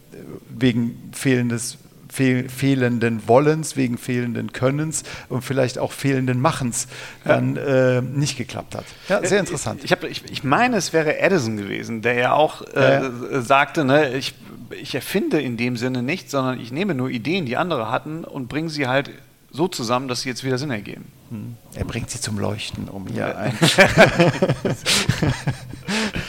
wegen 0.48 1.10
fehlendes 1.12 1.78
fehl, 2.14 2.48
fehlenden 2.48 3.26
Wollens, 3.26 3.76
wegen 3.76 3.98
fehlenden 3.98 4.52
Könnens 4.52 5.02
und 5.28 5.42
vielleicht 5.42 5.78
auch 5.78 5.92
fehlenden 5.92 6.40
Machens 6.40 6.86
dann 7.24 7.56
äh, 7.56 8.02
nicht 8.02 8.36
geklappt 8.36 8.76
hat. 8.76 8.84
Ja, 9.08 9.24
sehr 9.24 9.40
interessant. 9.40 9.82
Ich, 9.82 9.90
hab, 9.90 10.04
ich, 10.04 10.22
ich 10.30 10.44
meine, 10.44 10.76
es 10.76 10.92
wäre 10.92 11.18
Edison 11.18 11.56
gewesen, 11.56 12.02
der 12.02 12.14
ja 12.14 12.32
auch 12.32 12.62
äh, 12.74 13.02
ja. 13.02 13.42
sagte, 13.42 13.84
ne, 13.84 14.14
ich, 14.14 14.34
ich 14.70 14.94
erfinde 14.94 15.40
in 15.40 15.56
dem 15.56 15.76
Sinne 15.76 16.02
nichts, 16.02 16.30
sondern 16.30 16.60
ich 16.60 16.70
nehme 16.70 16.94
nur 16.94 17.10
Ideen, 17.10 17.46
die 17.46 17.56
andere 17.56 17.90
hatten 17.90 18.24
und 18.24 18.48
bringe 18.48 18.70
sie 18.70 18.86
halt 18.86 19.10
so 19.50 19.66
zusammen, 19.66 20.08
dass 20.08 20.22
sie 20.22 20.28
jetzt 20.28 20.44
wieder 20.44 20.58
Sinn 20.58 20.70
ergeben. 20.70 21.06
Hm. 21.30 21.56
Er 21.74 21.84
bringt 21.84 22.10
sie 22.10 22.20
zum 22.20 22.38
Leuchten, 22.38 22.88
um 22.88 23.08
hier 23.08 23.36
ein. 23.36 23.58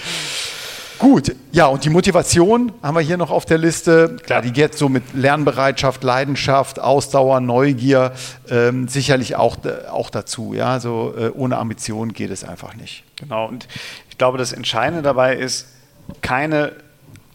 Gut, 0.99 1.35
ja, 1.51 1.67
und 1.67 1.83
die 1.83 1.89
Motivation 1.89 2.71
haben 2.81 2.95
wir 2.95 3.01
hier 3.01 3.17
noch 3.17 3.31
auf 3.31 3.45
der 3.45 3.57
Liste. 3.57 4.17
Klar, 4.23 4.41
die 4.41 4.51
geht 4.51 4.75
so 4.75 4.89
mit 4.89 5.03
Lernbereitschaft, 5.13 6.03
Leidenschaft, 6.03 6.79
Ausdauer, 6.79 7.39
Neugier 7.41 8.13
ähm, 8.49 8.87
sicherlich 8.87 9.35
auch, 9.35 9.57
auch 9.91 10.09
dazu. 10.09 10.53
Ja, 10.53 10.67
also 10.67 11.13
äh, 11.17 11.29
ohne 11.29 11.57
Ambition 11.57 12.13
geht 12.13 12.31
es 12.31 12.43
einfach 12.43 12.75
nicht. 12.75 13.03
Genau, 13.17 13.47
und 13.47 13.67
ich 14.09 14.17
glaube, 14.17 14.37
das 14.37 14.53
Entscheidende 14.53 15.01
dabei 15.01 15.35
ist, 15.35 15.67
keine 16.21 16.71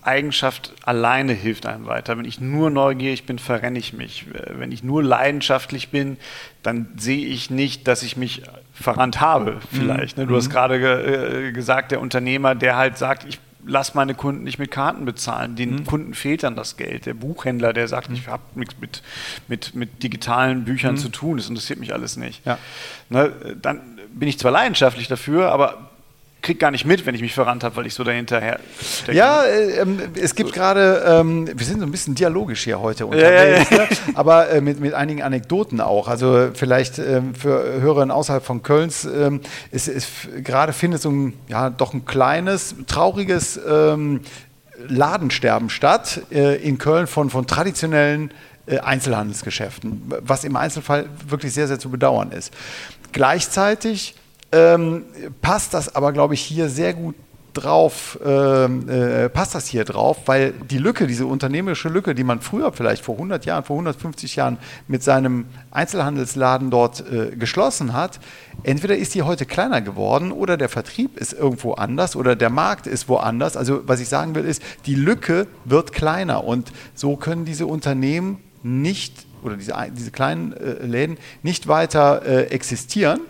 Eigenschaft 0.02 0.72
alleine 0.84 1.32
hilft 1.34 1.66
einem 1.66 1.86
weiter. 1.86 2.16
Wenn 2.16 2.24
ich 2.24 2.40
nur 2.40 2.70
neugierig 2.70 3.26
bin, 3.26 3.38
verrenne 3.38 3.78
ich 3.78 3.92
mich. 3.92 4.26
Wenn 4.32 4.72
ich 4.72 4.82
nur 4.82 5.02
leidenschaftlich 5.02 5.90
bin, 5.90 6.16
dann 6.62 6.88
sehe 6.96 7.26
ich 7.26 7.50
nicht, 7.50 7.86
dass 7.86 8.02
ich 8.02 8.16
mich 8.16 8.42
verrannt 8.72 9.20
habe, 9.20 9.58
vielleicht. 9.70 10.16
Mhm. 10.16 10.28
Du 10.28 10.36
hast 10.36 10.48
mhm. 10.48 10.52
gerade 10.52 10.78
ge 10.78 11.48
äh, 11.48 11.52
gesagt, 11.52 11.92
der 11.92 12.00
Unternehmer, 12.00 12.54
der 12.54 12.76
halt 12.76 12.96
sagt, 12.96 13.26
ich 13.28 13.38
lass 13.64 13.94
meine 13.94 14.14
Kunden 14.14 14.44
nicht 14.44 14.58
mit 14.58 14.70
Karten 14.70 15.04
bezahlen. 15.04 15.56
Den 15.56 15.76
mhm. 15.76 15.84
Kunden 15.86 16.14
fehlt 16.14 16.42
dann 16.42 16.56
das 16.56 16.76
Geld. 16.76 17.06
Der 17.06 17.14
Buchhändler, 17.14 17.72
der 17.72 17.88
sagt, 17.88 18.08
mhm. 18.08 18.16
ich 18.16 18.28
habe 18.28 18.42
nichts 18.54 18.76
mit, 18.80 19.02
mit, 19.48 19.74
mit 19.74 20.02
digitalen 20.02 20.64
Büchern 20.64 20.94
mhm. 20.94 20.98
zu 20.98 21.08
tun, 21.08 21.36
das 21.36 21.48
interessiert 21.48 21.78
mich 21.78 21.92
alles 21.92 22.16
nicht. 22.16 22.44
Ja. 22.46 22.58
Ne, 23.08 23.32
dann 23.60 23.80
bin 24.12 24.28
ich 24.28 24.38
zwar 24.38 24.50
leidenschaftlich 24.50 25.08
dafür, 25.08 25.52
aber 25.52 25.89
krieg 26.42 26.58
gar 26.58 26.70
nicht 26.70 26.84
mit, 26.84 27.06
wenn 27.06 27.14
ich 27.14 27.20
mich 27.20 27.34
verrannt 27.34 27.64
habe, 27.64 27.76
weil 27.76 27.86
ich 27.86 27.94
so 27.94 28.04
dahinter 28.04 28.58
stecke. 28.82 29.16
Ja, 29.16 29.42
äh, 29.42 29.80
ähm, 29.80 30.00
es 30.20 30.34
gibt 30.34 30.52
gerade, 30.52 31.04
ähm, 31.06 31.48
wir 31.54 31.66
sind 31.66 31.80
so 31.80 31.86
ein 31.86 31.90
bisschen 31.90 32.14
dialogisch 32.14 32.64
hier 32.64 32.80
heute 32.80 33.06
unterwegs, 33.06 33.70
ja, 33.70 33.76
ja, 33.76 33.82
ja. 33.84 33.88
Ne? 33.88 33.96
aber 34.14 34.50
äh, 34.50 34.60
mit, 34.60 34.80
mit 34.80 34.94
einigen 34.94 35.22
Anekdoten 35.22 35.80
auch. 35.80 36.08
Also 36.08 36.50
vielleicht 36.54 36.98
ähm, 36.98 37.34
für 37.34 37.80
Hörerinnen 37.80 38.10
außerhalb 38.10 38.44
von 38.44 38.62
Kölns, 38.62 39.04
ähm, 39.04 39.40
ist, 39.70 39.88
ist 39.88 40.08
gerade 40.42 40.72
findet 40.72 41.02
so 41.02 41.10
ein, 41.10 41.34
ja, 41.48 41.70
doch 41.70 41.94
ein 41.94 42.04
kleines, 42.04 42.74
trauriges 42.86 43.60
ähm, 43.68 44.20
Ladensterben 44.88 45.68
statt 45.68 46.22
äh, 46.30 46.56
in 46.56 46.78
Köln 46.78 47.06
von, 47.06 47.30
von 47.30 47.46
traditionellen 47.46 48.32
äh, 48.66 48.78
Einzelhandelsgeschäften, 48.78 50.02
was 50.20 50.44
im 50.44 50.56
Einzelfall 50.56 51.06
wirklich 51.26 51.52
sehr, 51.52 51.68
sehr 51.68 51.78
zu 51.78 51.90
bedauern 51.90 52.32
ist. 52.32 52.52
Gleichzeitig 53.12 54.14
ähm, 54.52 55.04
passt 55.40 55.74
das 55.74 55.94
aber, 55.94 56.12
glaube 56.12 56.34
ich, 56.34 56.42
hier 56.42 56.68
sehr 56.68 56.94
gut 56.94 57.14
drauf, 57.52 58.18
ähm, 58.24 58.88
äh, 58.88 59.28
passt 59.28 59.54
das 59.54 59.66
hier 59.66 59.84
drauf, 59.84 60.18
weil 60.26 60.52
die 60.52 60.78
Lücke, 60.78 61.06
diese 61.06 61.26
unternehmerische 61.26 61.88
Lücke, 61.88 62.14
die 62.14 62.24
man 62.24 62.40
früher 62.40 62.72
vielleicht 62.72 63.04
vor 63.04 63.16
100 63.16 63.44
Jahren, 63.44 63.64
vor 63.64 63.74
150 63.74 64.36
Jahren 64.36 64.58
mit 64.88 65.02
seinem 65.02 65.46
Einzelhandelsladen 65.70 66.70
dort 66.70 67.04
äh, 67.10 67.36
geschlossen 67.36 67.92
hat, 67.92 68.20
entweder 68.62 68.96
ist 68.96 69.14
die 69.14 69.22
heute 69.22 69.46
kleiner 69.46 69.80
geworden 69.80 70.32
oder 70.32 70.56
der 70.56 70.68
Vertrieb 70.68 71.16
ist 71.16 71.32
irgendwo 71.32 71.72
anders 71.72 72.16
oder 72.16 72.36
der 72.36 72.50
Markt 72.50 72.86
ist 72.86 73.08
woanders. 73.08 73.56
Also 73.56 73.82
was 73.86 74.00
ich 74.00 74.08
sagen 74.08 74.34
will 74.34 74.44
ist, 74.44 74.62
die 74.86 74.94
Lücke 74.94 75.46
wird 75.64 75.92
kleiner 75.92 76.44
und 76.44 76.72
so 76.94 77.16
können 77.16 77.44
diese 77.44 77.66
Unternehmen 77.66 78.38
nicht 78.62 79.26
oder 79.42 79.56
diese, 79.56 79.74
diese 79.96 80.10
kleinen 80.10 80.52
äh, 80.52 80.84
Läden 80.84 81.16
nicht 81.42 81.66
weiter 81.66 82.22
äh, 82.26 82.44
existieren 82.44 83.20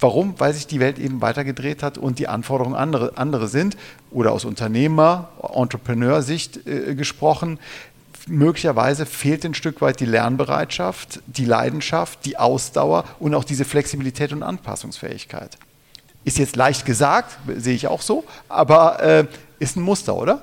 Warum? 0.00 0.34
Weil 0.38 0.54
sich 0.54 0.66
die 0.66 0.80
Welt 0.80 0.98
eben 0.98 1.20
weitergedreht 1.20 1.82
hat 1.82 1.98
und 1.98 2.18
die 2.18 2.26
Anforderungen 2.26 2.74
andere, 2.74 3.16
andere 3.16 3.48
sind. 3.48 3.76
Oder 4.10 4.32
aus 4.32 4.44
Unternehmer, 4.44 5.28
Entrepreneur-Sicht 5.54 6.66
äh, 6.66 6.94
gesprochen. 6.94 7.58
Möglicherweise 8.26 9.06
fehlt 9.06 9.44
ein 9.44 9.54
Stück 9.54 9.80
weit 9.80 10.00
die 10.00 10.06
Lernbereitschaft, 10.06 11.20
die 11.26 11.44
Leidenschaft, 11.44 12.24
die 12.24 12.38
Ausdauer 12.38 13.04
und 13.18 13.34
auch 13.34 13.44
diese 13.44 13.64
Flexibilität 13.64 14.32
und 14.32 14.42
Anpassungsfähigkeit. 14.42 15.58
Ist 16.24 16.38
jetzt 16.38 16.56
leicht 16.56 16.84
gesagt, 16.84 17.38
sehe 17.56 17.74
ich 17.74 17.86
auch 17.86 18.02
so, 18.02 18.24
aber 18.48 19.02
äh, 19.02 19.24
ist 19.60 19.76
ein 19.76 19.82
Muster, 19.82 20.16
oder? 20.16 20.42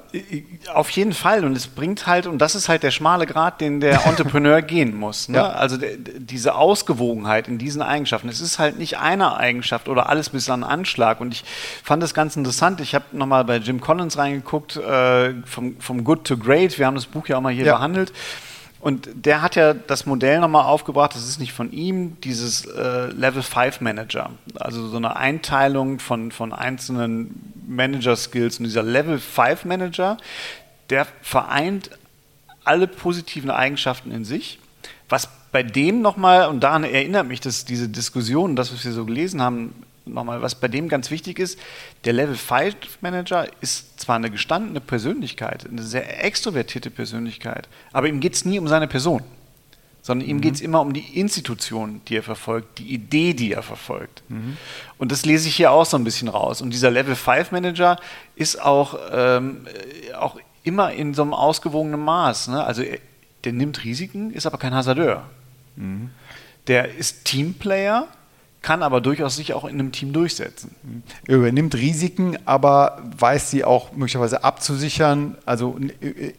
Auf 0.75 0.91
jeden 0.91 1.11
Fall. 1.11 1.43
Und 1.43 1.57
es 1.57 1.65
bringt 1.65 2.05
halt, 2.05 2.27
und 2.27 2.37
das 2.37 2.53
ist 2.53 2.69
halt 2.69 2.83
der 2.83 2.91
schmale 2.91 3.25
Grad, 3.25 3.61
den 3.61 3.79
der 3.79 4.05
Entrepreneur 4.05 4.61
gehen 4.61 4.95
muss. 4.95 5.27
Ne? 5.27 5.39
Ja. 5.39 5.49
Also 5.49 5.77
diese 6.19 6.53
Ausgewogenheit 6.53 7.47
in 7.47 7.57
diesen 7.57 7.81
Eigenschaften. 7.81 8.29
Es 8.29 8.41
ist 8.41 8.59
halt 8.59 8.77
nicht 8.77 8.99
eine 8.99 9.35
Eigenschaft 9.35 9.89
oder 9.89 10.07
alles 10.07 10.29
bis 10.29 10.51
an 10.51 10.63
Anschlag. 10.63 11.19
Und 11.19 11.33
ich 11.33 11.43
fand 11.83 12.03
das 12.03 12.13
ganz 12.13 12.35
interessant. 12.35 12.79
Ich 12.79 12.93
habe 12.93 13.05
nochmal 13.11 13.43
bei 13.43 13.57
Jim 13.57 13.81
Collins 13.81 14.19
reingeguckt, 14.19 14.77
äh, 14.77 15.33
vom, 15.45 15.79
vom 15.79 16.03
Good 16.03 16.25
to 16.25 16.37
Great. 16.37 16.77
Wir 16.77 16.85
haben 16.85 16.95
das 16.95 17.07
Buch 17.07 17.27
ja 17.27 17.37
auch 17.37 17.41
mal 17.41 17.51
hier 17.51 17.65
ja. 17.65 17.75
behandelt. 17.75 18.13
Und 18.87 19.09
der 19.15 19.41
hat 19.41 19.57
ja 19.57 19.73
das 19.73 20.05
Modell 20.05 20.39
nochmal 20.39 20.63
aufgebracht, 20.63 21.13
das 21.13 21.27
ist 21.27 21.41
nicht 21.41 21.51
von 21.51 21.73
ihm, 21.73 22.15
dieses 22.21 22.63
äh, 22.63 23.07
Level 23.07 23.43
5 23.43 23.81
Manager. 23.81 24.29
Also 24.55 24.87
so 24.87 24.95
eine 24.95 25.17
Einteilung 25.17 25.99
von, 25.99 26.31
von 26.31 26.53
einzelnen 26.53 27.51
Manager-Skills. 27.67 28.59
Und 28.59 28.63
dieser 28.63 28.83
Level 28.83 29.19
5 29.19 29.65
Manager, 29.65 30.15
der 30.89 31.05
vereint 31.21 31.89
alle 32.63 32.87
positiven 32.87 33.51
Eigenschaften 33.51 34.09
in 34.09 34.23
sich. 34.23 34.57
Was 35.09 35.27
bei 35.51 35.63
dem 35.63 36.01
nochmal, 36.01 36.47
und 36.47 36.61
daran 36.61 36.85
erinnert 36.85 37.27
mich 37.27 37.41
dass 37.41 37.65
diese 37.65 37.89
Diskussion, 37.89 38.55
das, 38.55 38.71
was 38.71 38.85
wir 38.85 38.93
so 38.93 39.03
gelesen 39.03 39.41
haben, 39.41 39.73
nochmal, 40.07 40.41
was 40.41 40.55
bei 40.55 40.67
dem 40.67 40.89
ganz 40.89 41.11
wichtig 41.11 41.39
ist, 41.39 41.59
der 42.05 42.13
Level 42.13 42.35
5 42.35 43.01
Manager 43.01 43.47
ist 43.61 43.99
zwar 43.99 44.15
eine 44.15 44.29
gestandene 44.29 44.81
Persönlichkeit, 44.81 45.67
eine 45.69 45.83
sehr 45.83 46.23
extrovertierte 46.23 46.89
Persönlichkeit, 46.89 47.67
aber 47.91 48.07
ihm 48.07 48.19
geht 48.19 48.35
es 48.35 48.45
nie 48.45 48.59
um 48.59 48.67
seine 48.67 48.87
Person, 48.87 49.23
sondern 50.01 50.27
ihm 50.27 50.37
mhm. 50.37 50.41
geht 50.41 50.55
es 50.55 50.61
immer 50.61 50.81
um 50.81 50.93
die 50.93 51.19
Institution, 51.19 52.01
die 52.07 52.17
er 52.17 52.23
verfolgt, 52.23 52.79
die 52.79 52.93
Idee, 52.93 53.33
die 53.33 53.51
er 53.51 53.63
verfolgt. 53.63 54.23
Mhm. 54.29 54.57
Und 54.97 55.11
das 55.11 55.25
lese 55.25 55.49
ich 55.49 55.55
hier 55.55 55.71
auch 55.71 55.85
so 55.85 55.97
ein 55.97 56.03
bisschen 56.03 56.29
raus. 56.29 56.61
Und 56.61 56.71
dieser 56.71 56.91
Level 56.91 57.15
5 57.15 57.51
Manager 57.51 57.99
ist 58.35 58.61
auch, 58.61 58.97
ähm, 59.11 59.67
auch 60.17 60.39
immer 60.63 60.91
in 60.93 61.13
so 61.13 61.23
einem 61.23 61.33
ausgewogenen 61.33 61.99
Maß. 61.99 62.49
Ne? 62.49 62.63
Also 62.63 62.83
er, 62.83 62.99
der 63.43 63.53
nimmt 63.53 63.83
Risiken, 63.83 64.31
ist 64.31 64.45
aber 64.45 64.57
kein 64.57 64.73
Hasardeur. 64.73 65.23
Mhm. 65.75 66.09
Der 66.67 66.95
ist 66.95 67.25
Teamplayer, 67.25 68.07
kann 68.67 68.83
aber 68.83 68.99
durchaus 68.99 69.37
sich 69.37 69.53
auch 69.53 69.63
in 69.63 69.79
einem 69.79 69.93
Team 69.93 70.11
durchsetzen. 70.11 70.75
Er 71.25 71.37
übernimmt 71.37 71.73
Risiken, 71.73 72.37
aber 72.43 73.01
weiß 73.17 73.49
sie 73.49 73.63
auch 73.63 73.93
möglicherweise 73.93 74.43
abzusichern. 74.43 75.37
Also 75.45 75.77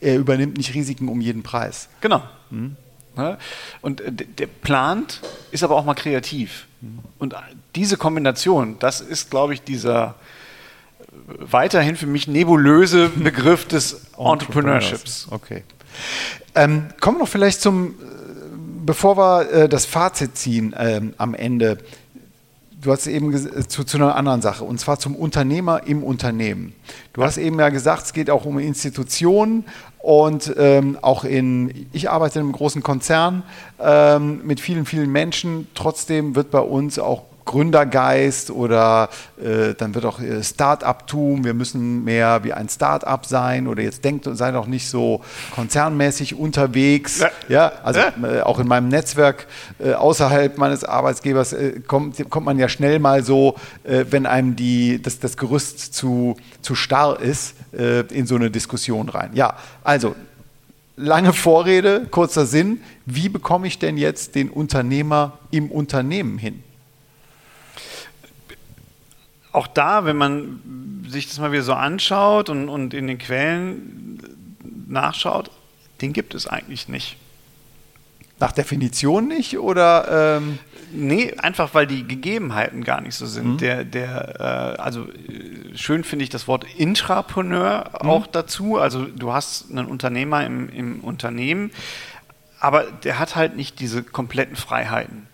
er 0.03 0.19
übernimmt 0.19 0.59
nicht 0.59 0.75
Risiken 0.75 1.09
um 1.09 1.23
jeden 1.23 1.43
Preis. 1.43 1.88
Genau. 2.03 2.23
Mhm. 2.51 2.77
Und 3.81 4.03
der 4.38 4.47
plant, 4.47 5.23
ist 5.53 5.64
aber 5.64 5.77
auch 5.77 5.87
mal 5.87 5.95
kreativ. 5.95 6.67
Mhm. 6.83 6.99
Und 7.19 7.35
diese 7.75 7.97
Kombination, 7.97 8.77
das 8.79 9.01
ist, 9.01 9.31
glaube 9.31 9.55
ich, 9.55 9.62
dieser 9.62 10.14
äh, 11.01 11.14
weiterhin 11.38 11.97
für 11.97 12.07
mich 12.07 12.29
nebulöse 12.29 13.09
Begriff 13.17 13.67
des 13.67 14.03
Entrepreneurships. 14.19 15.29
Okay. 15.31 15.64
Ähm, 16.55 16.88
kommen 17.01 17.17
wir 17.17 17.21
noch 17.21 17.29
vielleicht 17.29 17.62
zum, 17.62 17.93
äh, 17.93 17.93
bevor 18.85 19.17
wir 19.17 19.51
äh, 19.51 19.69
das 19.71 19.87
Fazit 19.87 20.37
ziehen 20.37 20.75
ähm, 20.79 21.14
am 21.17 21.33
Ende 21.33 21.79
du 22.81 22.93
hast 22.93 23.07
eben 23.07 23.37
zu, 23.69 23.85
zu, 23.85 23.97
einer 23.97 24.14
anderen 24.14 24.43
Sache, 24.43 24.64
und 24.64 24.79
zwar 24.79 24.99
zum 24.99 25.17
Unternehmer 25.17 25.87
im 25.87 26.03
Unternehmen. 26.03 26.75
Du 27.12 27.23
hast 27.23 27.38
eben 27.38 27.59
ja 27.59 27.69
gesagt, 27.69 28.07
es 28.07 28.12
geht 28.12 28.31
auch 28.31 28.45
um 28.45 28.59
Institutionen 28.59 29.64
und 29.99 30.55
ähm, 30.57 30.99
auch 31.03 31.25
in, 31.25 31.87
ich 31.93 32.11
arbeite 32.11 32.38
in 32.38 32.47
einem 32.47 32.53
großen 32.53 32.83
Konzern 32.83 33.43
ähm, 33.81 34.41
mit 34.45 34.61
vielen, 34.61 34.87
vielen 34.87 35.11
Menschen. 35.11 35.67
Trotzdem 35.75 36.35
wird 36.35 36.51
bei 36.51 36.61
uns 36.61 36.99
auch 36.99 37.25
Gründergeist 37.48 38.50
oder 38.50 39.08
äh, 39.42 39.72
dann 39.74 39.94
wird 39.94 40.04
auch 40.04 40.20
äh, 40.20 40.44
Start-up-Tum, 40.44 41.44
wir 41.44 41.54
müssen 41.54 42.04
mehr 42.04 42.44
wie 42.44 42.52
ein 42.52 42.68
Start-up 42.68 43.24
sein 43.24 43.66
oder 43.66 43.82
jetzt 43.82 44.04
denkt, 44.04 44.28
sei 44.30 44.52
doch 44.52 44.66
nicht 44.66 44.87
so 44.88 45.22
konzernmäßig 45.54 46.34
unterwegs. 46.34 47.20
Ja, 47.20 47.30
ja 47.48 47.72
also 47.82 48.00
äh, 48.00 48.42
auch 48.42 48.58
in 48.58 48.68
meinem 48.68 48.88
Netzwerk 48.88 49.46
äh, 49.78 49.94
außerhalb 49.94 50.58
meines 50.58 50.84
Arbeitsgebers 50.84 51.54
äh, 51.54 51.80
kommt, 51.87 52.28
kommt 52.28 52.44
man 52.44 52.58
ja 52.58 52.68
schnell 52.68 52.98
mal 52.98 53.24
so, 53.24 53.54
wenn 53.84 54.26
einem 54.26 54.54
die, 54.54 55.00
das, 55.00 55.18
das 55.18 55.37
Gerüst 55.37 55.94
zu, 55.94 56.37
zu 56.61 56.74
starr 56.74 57.20
ist, 57.20 57.54
in 57.72 58.26
so 58.26 58.34
eine 58.34 58.50
Diskussion 58.50 59.08
rein. 59.08 59.30
Ja, 59.32 59.56
also 59.82 60.14
lange 60.96 61.32
Vorrede, 61.32 62.06
kurzer 62.11 62.44
Sinn. 62.44 62.80
Wie 63.06 63.28
bekomme 63.28 63.66
ich 63.66 63.78
denn 63.78 63.96
jetzt 63.96 64.34
den 64.34 64.50
Unternehmer 64.50 65.38
im 65.50 65.70
Unternehmen 65.70 66.38
hin? 66.38 66.62
Auch 69.52 69.66
da, 69.66 70.04
wenn 70.04 70.16
man 70.16 71.04
sich 71.08 71.28
das 71.28 71.38
mal 71.38 71.52
wieder 71.52 71.62
so 71.62 71.74
anschaut 71.74 72.48
und, 72.50 72.68
und 72.68 72.94
in 72.94 73.06
den 73.06 73.18
Quellen 73.18 74.20
nachschaut, 74.88 75.50
den 76.00 76.12
gibt 76.12 76.34
es 76.34 76.46
eigentlich 76.46 76.88
nicht. 76.88 77.16
Nach 78.40 78.52
Definition 78.52 79.26
nicht 79.26 79.58
oder? 79.58 80.37
Ähm 80.38 80.58
Nee, 80.90 81.34
einfach 81.38 81.74
weil 81.74 81.87
die 81.87 82.06
Gegebenheiten 82.06 82.82
gar 82.82 83.00
nicht 83.00 83.14
so 83.14 83.26
sind. 83.26 83.54
Mhm. 83.54 83.58
Der, 83.58 83.84
der, 83.84 84.76
äh, 84.78 84.80
also 84.80 85.04
äh, 85.04 85.76
schön 85.76 86.04
finde 86.04 86.22
ich 86.22 86.30
das 86.30 86.48
Wort 86.48 86.64
Intrapreneur 86.76 87.90
mhm. 88.02 88.08
auch 88.08 88.26
dazu. 88.26 88.78
Also 88.78 89.04
du 89.04 89.32
hast 89.32 89.70
einen 89.70 89.87
Unternehmer 89.87 90.44
im, 90.46 90.68
im 90.70 91.00
Unternehmen, 91.00 91.70
aber 92.61 92.84
der 92.84 93.18
hat 93.18 93.37
halt 93.37 93.56
nicht 93.56 93.80
diese 93.80 94.02
kompletten 94.02 94.56
Freiheiten. 94.56 95.26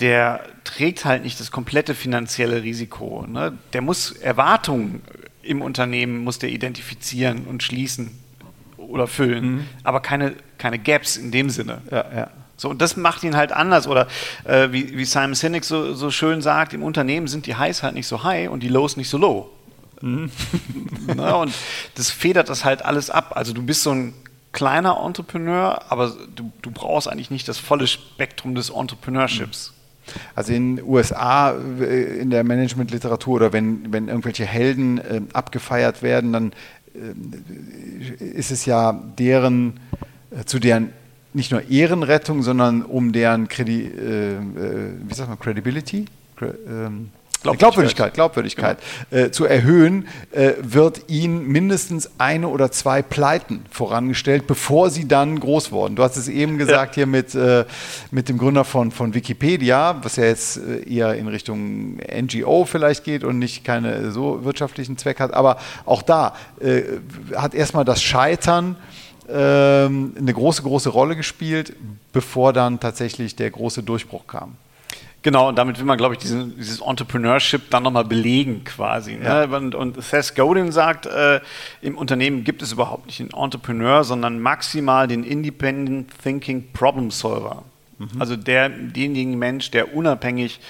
Der 0.00 0.40
trägt 0.64 1.04
halt 1.04 1.22
nicht 1.22 1.38
das 1.38 1.50
komplette 1.50 1.94
finanzielle 1.94 2.62
Risiko. 2.62 3.26
Ne? 3.28 3.56
Der 3.72 3.80
muss 3.80 4.10
Erwartungen 4.12 5.02
im 5.42 5.62
Unternehmen 5.62 6.24
muss 6.24 6.38
der 6.38 6.50
identifizieren 6.50 7.44
und 7.44 7.62
schließen 7.62 8.18
oder 8.76 9.06
füllen, 9.06 9.56
mhm. 9.56 9.64
aber 9.82 10.00
keine, 10.00 10.34
keine 10.58 10.78
Gaps 10.78 11.16
in 11.16 11.30
dem 11.30 11.50
Sinne. 11.50 11.82
Ja, 11.90 12.04
ja. 12.14 12.30
So, 12.56 12.70
und 12.70 12.80
das 12.80 12.96
macht 12.96 13.24
ihn 13.24 13.36
halt 13.36 13.52
anders. 13.52 13.88
Oder 13.88 14.06
äh, 14.44 14.70
wie, 14.70 14.96
wie 14.96 15.04
Simon 15.04 15.34
Sinek 15.34 15.64
so, 15.64 15.94
so 15.94 16.10
schön 16.10 16.40
sagt, 16.40 16.72
im 16.72 16.82
Unternehmen 16.82 17.26
sind 17.26 17.46
die 17.46 17.56
Highs 17.56 17.82
halt 17.82 17.94
nicht 17.94 18.06
so 18.06 18.22
high 18.22 18.48
und 18.48 18.62
die 18.62 18.68
Lows 18.68 18.96
nicht 18.96 19.08
so 19.08 19.18
low. 19.18 19.50
Mhm. 20.00 20.30
Na, 21.16 21.34
und 21.34 21.52
das 21.96 22.10
federt 22.10 22.48
das 22.48 22.64
halt 22.64 22.84
alles 22.84 23.10
ab. 23.10 23.32
Also 23.34 23.52
du 23.52 23.62
bist 23.62 23.82
so 23.82 23.90
ein 23.90 24.14
kleiner 24.52 25.02
Entrepreneur, 25.04 25.82
aber 25.88 26.14
du, 26.36 26.52
du 26.62 26.70
brauchst 26.70 27.08
eigentlich 27.08 27.30
nicht 27.30 27.48
das 27.48 27.58
volle 27.58 27.88
Spektrum 27.88 28.54
des 28.54 28.70
Entrepreneurships. 28.70 29.72
Also 30.34 30.52
in 30.52 30.76
den 30.76 30.84
USA 30.84 31.54
äh, 31.80 32.18
in 32.18 32.30
der 32.30 32.44
Managementliteratur 32.44 33.36
oder 33.36 33.52
wenn, 33.52 33.92
wenn 33.92 34.08
irgendwelche 34.08 34.44
Helden 34.44 34.98
äh, 34.98 35.20
abgefeiert 35.32 36.02
werden, 36.02 36.32
dann 36.32 36.52
äh, 36.94 38.24
ist 38.24 38.50
es 38.50 38.66
ja 38.66 38.92
deren, 38.92 39.80
äh, 40.30 40.44
zu 40.44 40.58
deren 40.58 40.90
nicht 41.32 41.50
nur 41.50 41.68
Ehrenrettung, 41.68 42.42
sondern 42.42 42.82
um 42.82 43.12
deren 43.12 43.48
Credi 43.48 43.82
äh, 43.82 44.36
äh, 44.36 44.40
wie 45.02 45.14
sagt 45.14 45.28
man, 45.28 45.38
Credibility? 45.38 46.06
Ähm, 46.40 47.10
Glaubwürdigkeit, 47.52 48.14
Glaubwürdigkeit, 48.14 48.78
genau. 49.10 49.24
äh, 49.24 49.30
zu 49.30 49.44
erhöhen, 49.44 50.08
äh, 50.32 50.52
wird 50.60 51.02
ihnen 51.08 51.46
mindestens 51.46 52.10
eine 52.18 52.48
oder 52.48 52.72
zwei 52.72 53.02
Pleiten 53.02 53.64
vorangestellt, 53.70 54.46
bevor 54.46 54.90
sie 54.90 55.06
dann 55.06 55.38
groß 55.38 55.70
wurden. 55.70 55.94
Du 55.96 56.02
hast 56.02 56.16
es 56.16 56.28
eben 56.28 56.56
gesagt 56.58 56.96
ja. 56.96 57.00
hier 57.00 57.06
mit, 57.06 57.34
äh, 57.34 57.64
mit 58.10 58.28
dem 58.28 58.38
Gründer 58.38 58.64
von, 58.64 58.90
von 58.90 59.14
Wikipedia, 59.14 60.02
was 60.02 60.16
ja 60.16 60.24
jetzt 60.24 60.56
äh, 60.56 60.88
eher 60.88 61.14
in 61.14 61.28
Richtung 61.28 61.96
NGO 61.96 62.64
vielleicht 62.64 63.04
geht 63.04 63.24
und 63.24 63.38
nicht 63.38 63.64
keine 63.64 64.10
so 64.10 64.44
wirtschaftlichen 64.44 64.96
Zweck 64.96 65.20
hat. 65.20 65.34
Aber 65.34 65.58
auch 65.84 66.02
da 66.02 66.34
äh, 66.60 66.82
hat 67.36 67.54
erstmal 67.54 67.84
das 67.84 68.02
Scheitern 68.02 68.76
ähm, 69.28 70.14
eine 70.18 70.32
große, 70.32 70.62
große 70.62 70.88
Rolle 70.88 71.16
gespielt, 71.16 71.74
bevor 72.12 72.52
dann 72.52 72.80
tatsächlich 72.80 73.36
der 73.36 73.50
große 73.50 73.82
Durchbruch 73.82 74.26
kam. 74.26 74.56
Genau, 75.24 75.48
und 75.48 75.56
damit 75.56 75.78
will 75.78 75.86
man, 75.86 75.96
glaube 75.96 76.14
ich, 76.14 76.20
diesen, 76.20 76.54
dieses 76.58 76.82
Entrepreneurship 76.82 77.70
dann 77.70 77.82
nochmal 77.82 78.04
belegen 78.04 78.62
quasi. 78.64 79.14
Ne? 79.14 79.24
Ja. 79.24 79.44
Und, 79.44 79.74
und 79.74 80.04
Seth 80.04 80.36
Godin 80.36 80.70
sagt, 80.70 81.06
äh, 81.06 81.40
im 81.80 81.96
Unternehmen 81.96 82.44
gibt 82.44 82.60
es 82.60 82.72
überhaupt 82.72 83.06
nicht 83.06 83.20
den 83.20 83.30
Entrepreneur, 83.30 84.04
sondern 84.04 84.38
maximal 84.38 85.08
den 85.08 85.24
Independent 85.24 86.10
Thinking 86.22 86.70
Problem 86.74 87.10
Solver. 87.10 87.64
Mhm. 87.98 88.08
Also 88.18 88.36
der, 88.36 88.68
denjenigen 88.68 89.38
Mensch, 89.38 89.70
der 89.70 89.94
unabhängig 89.94 90.60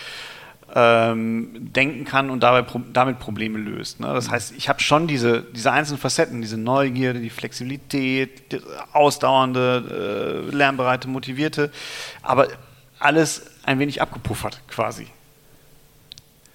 ähm, 0.72 1.50
denken 1.54 2.04
kann 2.04 2.30
und 2.30 2.44
dabei 2.44 2.64
damit 2.92 3.18
Probleme 3.18 3.58
löst. 3.58 3.98
Ne? 3.98 4.06
Das 4.14 4.30
heißt, 4.30 4.54
ich 4.56 4.68
habe 4.68 4.80
schon 4.80 5.08
diese, 5.08 5.42
diese 5.42 5.72
einzelnen 5.72 5.98
Facetten, 5.98 6.40
diese 6.40 6.58
Neugierde, 6.58 7.18
die 7.18 7.30
Flexibilität, 7.30 8.52
die 8.52 8.60
ausdauernde, 8.92 10.46
äh, 10.48 10.54
lernbereite, 10.54 11.08
motivierte, 11.08 11.72
aber 12.22 12.46
alles 13.00 13.50
ein 13.66 13.78
wenig 13.78 14.02
abgepuffert 14.02 14.60
quasi. 14.68 15.06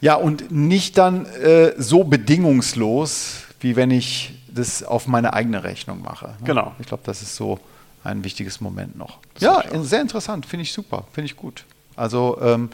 Ja, 0.02 0.16
und 0.16 0.52
nicht 0.52 0.98
dann 0.98 1.26
äh, 1.26 1.74
so 1.78 2.04
bedingungslos, 2.04 3.44
wie 3.60 3.76
wenn 3.76 3.92
ich 3.92 4.34
das 4.48 4.84
auf 4.84 5.08
meine 5.08 5.34
eigene 5.34 5.64
Rechnung 5.64 6.02
mache. 6.02 6.28
Ne? 6.28 6.46
Genau. 6.46 6.74
Ich 6.80 6.88
glaube, 6.88 7.04
das 7.06 7.22
ist 7.22 7.36
so 7.36 7.60
ein 8.04 8.24
wichtiges 8.24 8.62
Moment 8.62 8.98
noch. 8.98 9.18
Das 9.34 9.44
ja, 9.44 9.84
sehr 9.84 10.02
interessant, 10.02 10.46
finde 10.46 10.64
ich 10.64 10.72
super, 10.72 11.06
finde 11.12 11.26
ich 11.26 11.36
gut. 11.36 11.66
Also 11.96 12.40
ähm, 12.42 12.70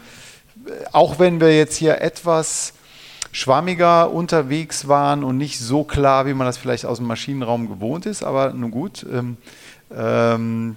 auch 0.92 1.18
wenn 1.18 1.40
wir 1.40 1.56
jetzt 1.56 1.76
hier 1.76 2.00
etwas 2.00 2.74
schwammiger 3.32 4.10
unterwegs 4.12 4.88
waren 4.88 5.24
und 5.24 5.36
nicht 5.36 5.58
so 5.58 5.84
klar, 5.84 6.26
wie 6.26 6.34
man 6.34 6.46
das 6.46 6.56
vielleicht 6.56 6.86
aus 6.86 6.98
dem 6.98 7.06
Maschinenraum 7.06 7.68
gewohnt 7.68 8.06
ist, 8.06 8.22
aber 8.22 8.52
nun 8.52 8.70
gut. 8.70 9.04
Ähm, 9.12 9.36
ähm, 9.94 10.76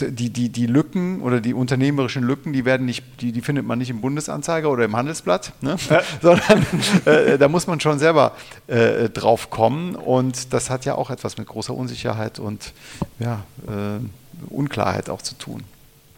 die, 0.00 0.30
die, 0.30 0.48
die 0.48 0.66
Lücken 0.66 1.20
oder 1.20 1.40
die 1.40 1.54
unternehmerischen 1.54 2.22
Lücken, 2.22 2.52
die 2.52 2.64
werden 2.64 2.86
nicht, 2.86 3.04
die, 3.20 3.32
die 3.32 3.40
findet 3.40 3.66
man 3.66 3.78
nicht 3.78 3.90
im 3.90 4.00
Bundesanzeiger 4.00 4.70
oder 4.70 4.84
im 4.84 4.96
Handelsblatt, 4.96 5.52
ne? 5.60 5.76
ja. 5.90 6.02
sondern 6.22 6.66
äh, 7.04 7.38
da 7.38 7.48
muss 7.48 7.66
man 7.66 7.80
schon 7.80 7.98
selber 7.98 8.32
äh, 8.66 9.08
drauf 9.08 9.50
kommen. 9.50 9.96
Und 9.96 10.52
das 10.52 10.70
hat 10.70 10.84
ja 10.84 10.94
auch 10.94 11.10
etwas 11.10 11.38
mit 11.38 11.46
großer 11.46 11.74
Unsicherheit 11.74 12.38
und 12.38 12.72
ja, 13.18 13.44
äh, 13.66 14.52
Unklarheit 14.52 15.10
auch 15.10 15.22
zu 15.22 15.36
tun. 15.36 15.64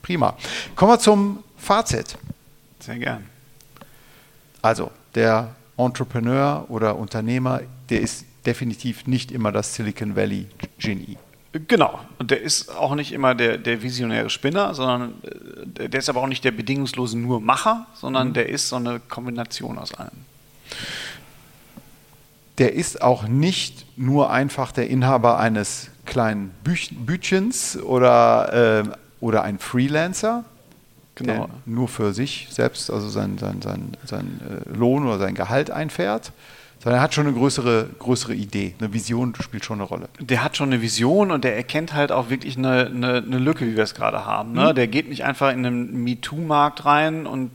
Prima. 0.02 0.36
Kommen 0.74 0.92
wir 0.92 0.98
zum 0.98 1.42
Fazit. 1.56 2.16
Sehr 2.80 2.98
gern. 2.98 3.24
Also, 4.62 4.90
der 5.14 5.54
Entrepreneur 5.76 6.66
oder 6.68 6.96
Unternehmer, 6.96 7.60
der 7.88 8.00
ist 8.00 8.24
definitiv 8.46 9.06
nicht 9.06 9.32
immer 9.32 9.52
das 9.52 9.74
Silicon 9.74 10.16
Valley 10.16 10.46
Genie. 10.78 11.18
Genau. 11.61 12.01
Und 12.19 12.31
der 12.31 12.42
ist 12.42 12.75
auch 12.75 12.95
nicht 12.95 13.12
immer 13.12 13.35
der, 13.35 13.59
der 13.59 13.83
visionäre 13.83 14.31
Spinner, 14.31 14.75
sondern 14.75 15.14
äh, 15.79 15.88
der 15.88 16.01
ist 16.01 16.09
aber 16.09 16.21
auch 16.21 16.27
nicht 16.27 16.45
der 16.45 16.51
bedingungslose 16.51 17.19
nur 17.19 17.40
Macher, 17.40 17.87
sondern 17.95 18.29
mhm. 18.29 18.33
der 18.35 18.49
ist 18.49 18.69
so 18.69 18.77
eine 18.77 19.01
Kombination 19.01 19.79
aus 19.79 19.95
allem. 19.95 20.11
Der 22.59 22.75
ist 22.75 23.03
auch 23.03 23.29
nicht 23.29 23.87
nur 23.99 24.31
einfach 24.31 24.73
der 24.73 24.88
Inhaber 24.88 25.38
eines 25.38 25.90
kleinen 26.07 26.51
Büch 26.64 26.90
Bütchens 26.92 27.77
oder, 27.77 28.85
äh, 28.85 28.88
oder 29.21 29.42
ein 29.42 29.59
Freelancer, 29.59 30.45
genau. 31.14 31.33
der 31.33 31.49
nur 31.66 31.88
für 31.88 32.14
sich 32.14 32.49
selbst, 32.51 32.90
also 32.90 33.09
sein, 33.09 33.37
sein, 33.38 33.61
sein, 33.61 33.97
sein 34.05 34.40
äh, 34.40 34.77
Lohn 34.77 35.07
oder 35.07 35.19
sein 35.19 35.35
Gehalt 35.35 35.71
einfährt, 35.71 36.33
sondern 36.78 37.00
er 37.00 37.02
hat 37.02 37.14
schon 37.14 37.26
eine 37.26 37.36
größere, 37.36 37.88
größere 37.98 38.34
Idee, 38.34 38.74
eine 38.78 38.92
Vision 38.92 39.34
spielt 39.40 39.64
schon 39.64 39.80
eine 39.80 39.88
Rolle. 39.88 40.08
Der 40.20 40.44
hat 40.44 40.56
schon 40.56 40.72
eine 40.72 40.82
Vision 40.82 41.30
und 41.30 41.44
der 41.44 41.56
erkennt 41.56 41.94
halt 41.94 42.12
auch 42.12 42.30
wirklich 42.30 42.56
eine, 42.56 42.86
eine, 42.86 43.16
eine 43.16 43.38
Lücke, 43.38 43.66
wie 43.66 43.76
wir 43.76 43.84
es 43.84 43.94
gerade 43.94 44.24
haben. 44.24 44.52
Ne? 44.52 44.70
Mhm. 44.70 44.74
Der 44.74 44.86
geht 44.86 45.08
nicht 45.08 45.24
einfach 45.24 45.52
in 45.52 45.64
einen 45.64 46.04
MeToo-Markt 46.04 46.84
rein 46.84 47.26
und 47.26 47.50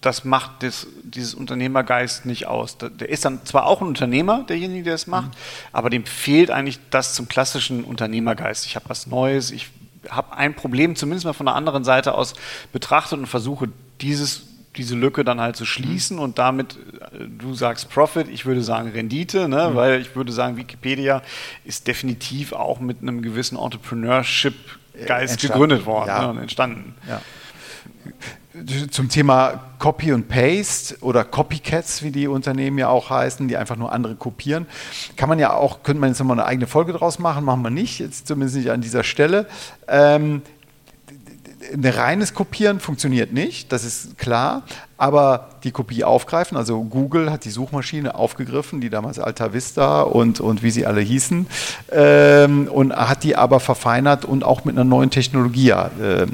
das 0.00 0.24
macht 0.24 0.62
das, 0.62 0.86
dieses 1.02 1.34
Unternehmergeist 1.34 2.24
nicht 2.24 2.46
aus. 2.46 2.78
Der 2.78 3.08
ist 3.08 3.24
dann 3.24 3.44
zwar 3.44 3.66
auch 3.66 3.80
ein 3.80 3.88
Unternehmer, 3.88 4.44
derjenige, 4.48 4.84
der 4.84 4.94
es 4.94 5.06
macht, 5.06 5.30
mhm. 5.30 5.70
aber 5.72 5.90
dem 5.90 6.06
fehlt 6.06 6.50
eigentlich 6.50 6.78
das 6.90 7.14
zum 7.14 7.28
klassischen 7.28 7.84
Unternehmergeist. 7.84 8.64
Ich 8.64 8.76
habe 8.76 8.88
was 8.88 9.06
Neues, 9.08 9.50
ich 9.50 9.68
habe 10.08 10.36
ein 10.36 10.54
Problem 10.54 10.96
zumindest 10.96 11.26
mal 11.26 11.32
von 11.32 11.46
der 11.46 11.56
anderen 11.56 11.84
Seite 11.84 12.14
aus 12.14 12.34
betrachtet 12.72 13.18
und 13.18 13.26
versuche 13.26 13.68
dieses 14.00 14.47
diese 14.78 14.94
Lücke 14.94 15.24
dann 15.24 15.40
halt 15.40 15.56
zu 15.56 15.64
schließen 15.64 16.18
und 16.18 16.38
damit, 16.38 16.76
äh, 17.12 17.26
du 17.26 17.54
sagst 17.54 17.90
Profit, 17.90 18.28
ich 18.28 18.46
würde 18.46 18.62
sagen 18.62 18.90
Rendite, 18.90 19.48
ne? 19.48 19.70
Mhm. 19.70 19.74
weil 19.74 20.00
ich 20.00 20.16
würde 20.16 20.32
sagen, 20.32 20.56
Wikipedia 20.56 21.22
ist 21.64 21.86
definitiv 21.86 22.52
auch 22.52 22.80
mit 22.80 23.02
einem 23.02 23.20
gewissen 23.20 23.58
Entrepreneurship-Geist 23.58 25.40
gegründet 25.40 25.84
worden 25.84 26.08
ja. 26.08 26.22
ne? 26.22 26.28
und 26.30 26.38
entstanden. 26.38 26.94
Ja 27.06 27.20
zum 28.90 29.08
Thema 29.08 29.60
Copy 29.78 30.12
und 30.12 30.28
Paste 30.28 30.96
oder 31.00 31.24
Copycats, 31.24 32.02
wie 32.02 32.10
die 32.10 32.26
Unternehmen 32.28 32.78
ja 32.78 32.88
auch 32.88 33.10
heißen, 33.10 33.46
die 33.48 33.56
einfach 33.56 33.76
nur 33.76 33.92
andere 33.92 34.16
kopieren, 34.16 34.66
kann 35.16 35.28
man 35.28 35.38
ja 35.38 35.52
auch, 35.52 35.82
könnte 35.82 36.00
man 36.00 36.10
jetzt 36.10 36.18
nochmal 36.18 36.38
eine 36.38 36.46
eigene 36.46 36.66
Folge 36.66 36.92
draus 36.92 37.18
machen, 37.18 37.44
machen 37.44 37.62
wir 37.62 37.70
nicht, 37.70 37.98
jetzt 37.98 38.26
zumindest 38.26 38.56
nicht 38.56 38.70
an 38.70 38.80
dieser 38.80 39.04
Stelle. 39.04 39.46
Ähm, 39.86 40.42
ein 41.72 41.84
reines 41.84 42.34
Kopieren 42.34 42.80
funktioniert 42.80 43.32
nicht, 43.32 43.72
das 43.72 43.84
ist 43.84 44.18
klar, 44.18 44.62
aber 44.96 45.50
die 45.64 45.70
Kopie 45.70 46.04
aufgreifen, 46.04 46.56
also 46.56 46.82
Google 46.82 47.30
hat 47.30 47.44
die 47.44 47.50
Suchmaschine 47.50 48.14
aufgegriffen, 48.14 48.80
die 48.80 48.90
damals 48.90 49.18
Alta 49.18 49.52
Vista 49.52 50.02
und, 50.02 50.40
und 50.40 50.62
wie 50.62 50.70
sie 50.70 50.86
alle 50.86 51.00
hießen, 51.00 51.46
ähm, 51.92 52.68
und 52.68 52.94
hat 52.94 53.24
die 53.24 53.36
aber 53.36 53.60
verfeinert 53.60 54.24
und 54.24 54.44
auch 54.44 54.64
mit 54.64 54.76
einer 54.76 54.84
neuen 54.84 55.10
Technologie 55.10 55.70
äh, 55.70 56.26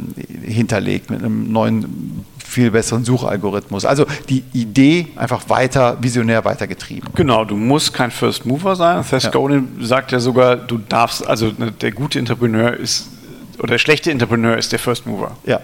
hinterlegt, 0.42 1.10
mit 1.10 1.20
einem 1.20 1.52
neuen 1.52 2.24
viel 2.54 2.70
besseren 2.70 3.04
Suchalgorithmus. 3.04 3.84
Also 3.84 4.06
die 4.28 4.44
Idee 4.52 5.08
einfach 5.16 5.48
weiter, 5.48 5.96
visionär 6.00 6.44
weitergetrieben. 6.44 7.10
Genau, 7.14 7.44
du 7.44 7.56
musst 7.56 7.92
kein 7.92 8.10
First 8.10 8.46
Mover 8.46 8.76
sein. 8.76 9.02
Seth 9.02 9.24
ja. 9.24 9.30
Godin 9.30 9.68
sagt 9.80 10.12
ja 10.12 10.20
sogar, 10.20 10.56
du 10.56 10.78
darfst, 10.78 11.26
also 11.26 11.52
ne, 11.58 11.72
der 11.72 11.90
gute 11.90 12.18
Entrepreneur 12.18 12.72
ist 12.72 13.08
oder 13.58 13.68
der 13.68 13.78
schlechte 13.78 14.10
Entrepreneur 14.10 14.56
ist 14.56 14.72
der 14.72 14.78
First 14.78 15.06
Mover. 15.06 15.36
Ja. 15.44 15.60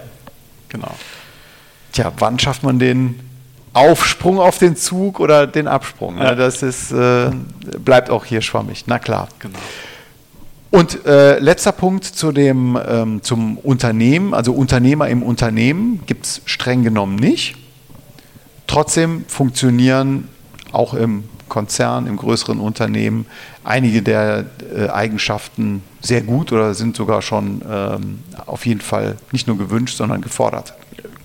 Genau. 0.69 0.95
Tja, 1.93 2.13
wann 2.19 2.39
schafft 2.39 2.63
man 2.63 2.79
den 2.79 3.21
Aufsprung 3.73 4.39
auf 4.39 4.59
den 4.59 4.77
Zug 4.77 5.21
oder 5.21 5.47
den 5.47 5.69
Absprung. 5.69 6.19
Ja. 6.19 6.35
Das 6.35 6.63
ist, 6.63 6.93
äh, 6.93 7.31
bleibt 7.79 8.11
auch 8.11 8.25
hier 8.25 8.41
schwammig. 8.41 8.85
Na 8.87 8.99
klar. 8.99 9.29
Genau. 9.39 9.59
Und 10.71 11.05
äh, 11.05 11.39
letzter 11.39 11.73
Punkt 11.73 12.05
zu 12.05 12.31
dem, 12.31 12.79
ähm, 12.89 13.23
zum 13.23 13.59
Unternehmen, 13.59 14.35
also 14.35 14.53
Unternehmer 14.53 15.09
im 15.09 15.23
Unternehmen 15.23 16.03
gibt 16.07 16.27
es 16.27 16.43
streng 16.45 16.85
genommen 16.85 17.17
nicht. 17.17 17.57
Trotzdem 18.69 19.25
funktionieren 19.27 20.29
auch 20.71 20.95
im 20.95 21.25
Konzern, 21.51 22.07
im 22.07 22.17
größeren 22.17 22.59
Unternehmen 22.59 23.27
einige 23.63 24.01
der 24.01 24.47
äh, 24.75 24.89
Eigenschaften 24.89 25.83
sehr 26.01 26.23
gut 26.23 26.51
oder 26.53 26.73
sind 26.73 26.97
sogar 26.97 27.21
schon 27.21 27.61
ähm, 27.71 28.21
auf 28.47 28.65
jeden 28.65 28.81
Fall 28.81 29.19
nicht 29.33 29.47
nur 29.47 29.59
gewünscht, 29.59 29.99
sondern 29.99 30.23
gefordert. 30.23 30.73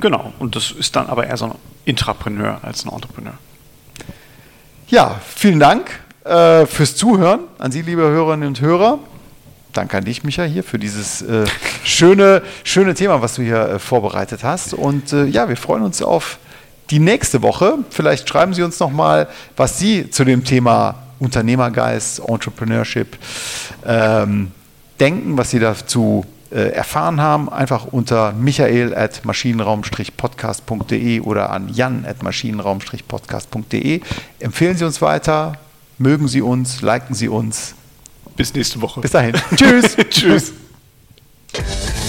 Genau. 0.01 0.33
Und 0.39 0.57
das 0.57 0.71
ist 0.71 0.97
dann 0.97 1.07
aber 1.07 1.27
eher 1.27 1.37
so 1.37 1.45
ein 1.45 1.51
Intrapreneur 1.85 2.59
als 2.61 2.85
ein 2.85 2.91
Entrepreneur. 2.91 3.35
Ja, 4.87 5.21
vielen 5.25 5.59
Dank 5.59 5.89
äh, 6.25 6.65
fürs 6.65 6.95
Zuhören 6.95 7.41
an 7.57 7.71
Sie, 7.71 7.81
liebe 7.81 8.01
Hörerinnen 8.01 8.49
und 8.49 8.59
Hörer. 8.59 8.99
Danke 9.73 9.97
an 9.97 10.05
dich, 10.05 10.23
Micha, 10.23 10.43
hier 10.43 10.63
für 10.63 10.79
dieses 10.79 11.21
äh, 11.21 11.45
schöne, 11.83 12.41
schöne 12.63 12.93
Thema, 12.93 13.21
was 13.21 13.35
du 13.35 13.41
hier 13.41 13.61
äh, 13.61 13.79
vorbereitet 13.79 14.43
hast. 14.43 14.73
Und 14.73 15.13
äh, 15.13 15.25
ja, 15.25 15.49
wir 15.49 15.57
freuen 15.57 15.83
uns 15.83 16.01
auf 16.01 16.39
die 16.89 16.99
nächste 16.99 17.41
Woche. 17.41 17.79
Vielleicht 17.89 18.29
schreiben 18.29 18.53
Sie 18.53 18.63
uns 18.63 18.79
nochmal, 18.79 19.27
was 19.55 19.79
Sie 19.79 20.09
zu 20.09 20.23
dem 20.23 20.43
Thema 20.43 20.95
Unternehmergeist, 21.19 22.19
Entrepreneurship 22.19 23.17
ähm, 23.85 24.51
denken, 24.99 25.37
was 25.37 25.51
Sie 25.51 25.59
dazu 25.59 26.25
äh, 26.51 26.69
erfahren 26.69 27.21
haben. 27.21 27.49
Einfach 27.49 27.85
unter 27.85 28.33
michael 28.33 28.93
at 28.95 29.25
maschinenraum-podcast.de 29.25 31.21
oder 31.21 31.49
an 31.49 31.69
jan 31.73 32.05
at 32.05 32.21
maschinenraum-podcast.de. 32.23 34.01
Empfehlen 34.39 34.77
Sie 34.77 34.85
uns 34.85 35.01
weiter, 35.01 35.53
mögen 35.97 36.27
Sie 36.27 36.41
uns, 36.41 36.81
liken 36.81 37.15
Sie 37.15 37.29
uns. 37.29 37.75
Bis 38.35 38.53
nächste 38.53 38.81
Woche. 38.81 39.01
Bis 39.01 39.11
dahin. 39.11 39.33
Tschüss. 39.55 39.95
Tschüss. 40.09 40.53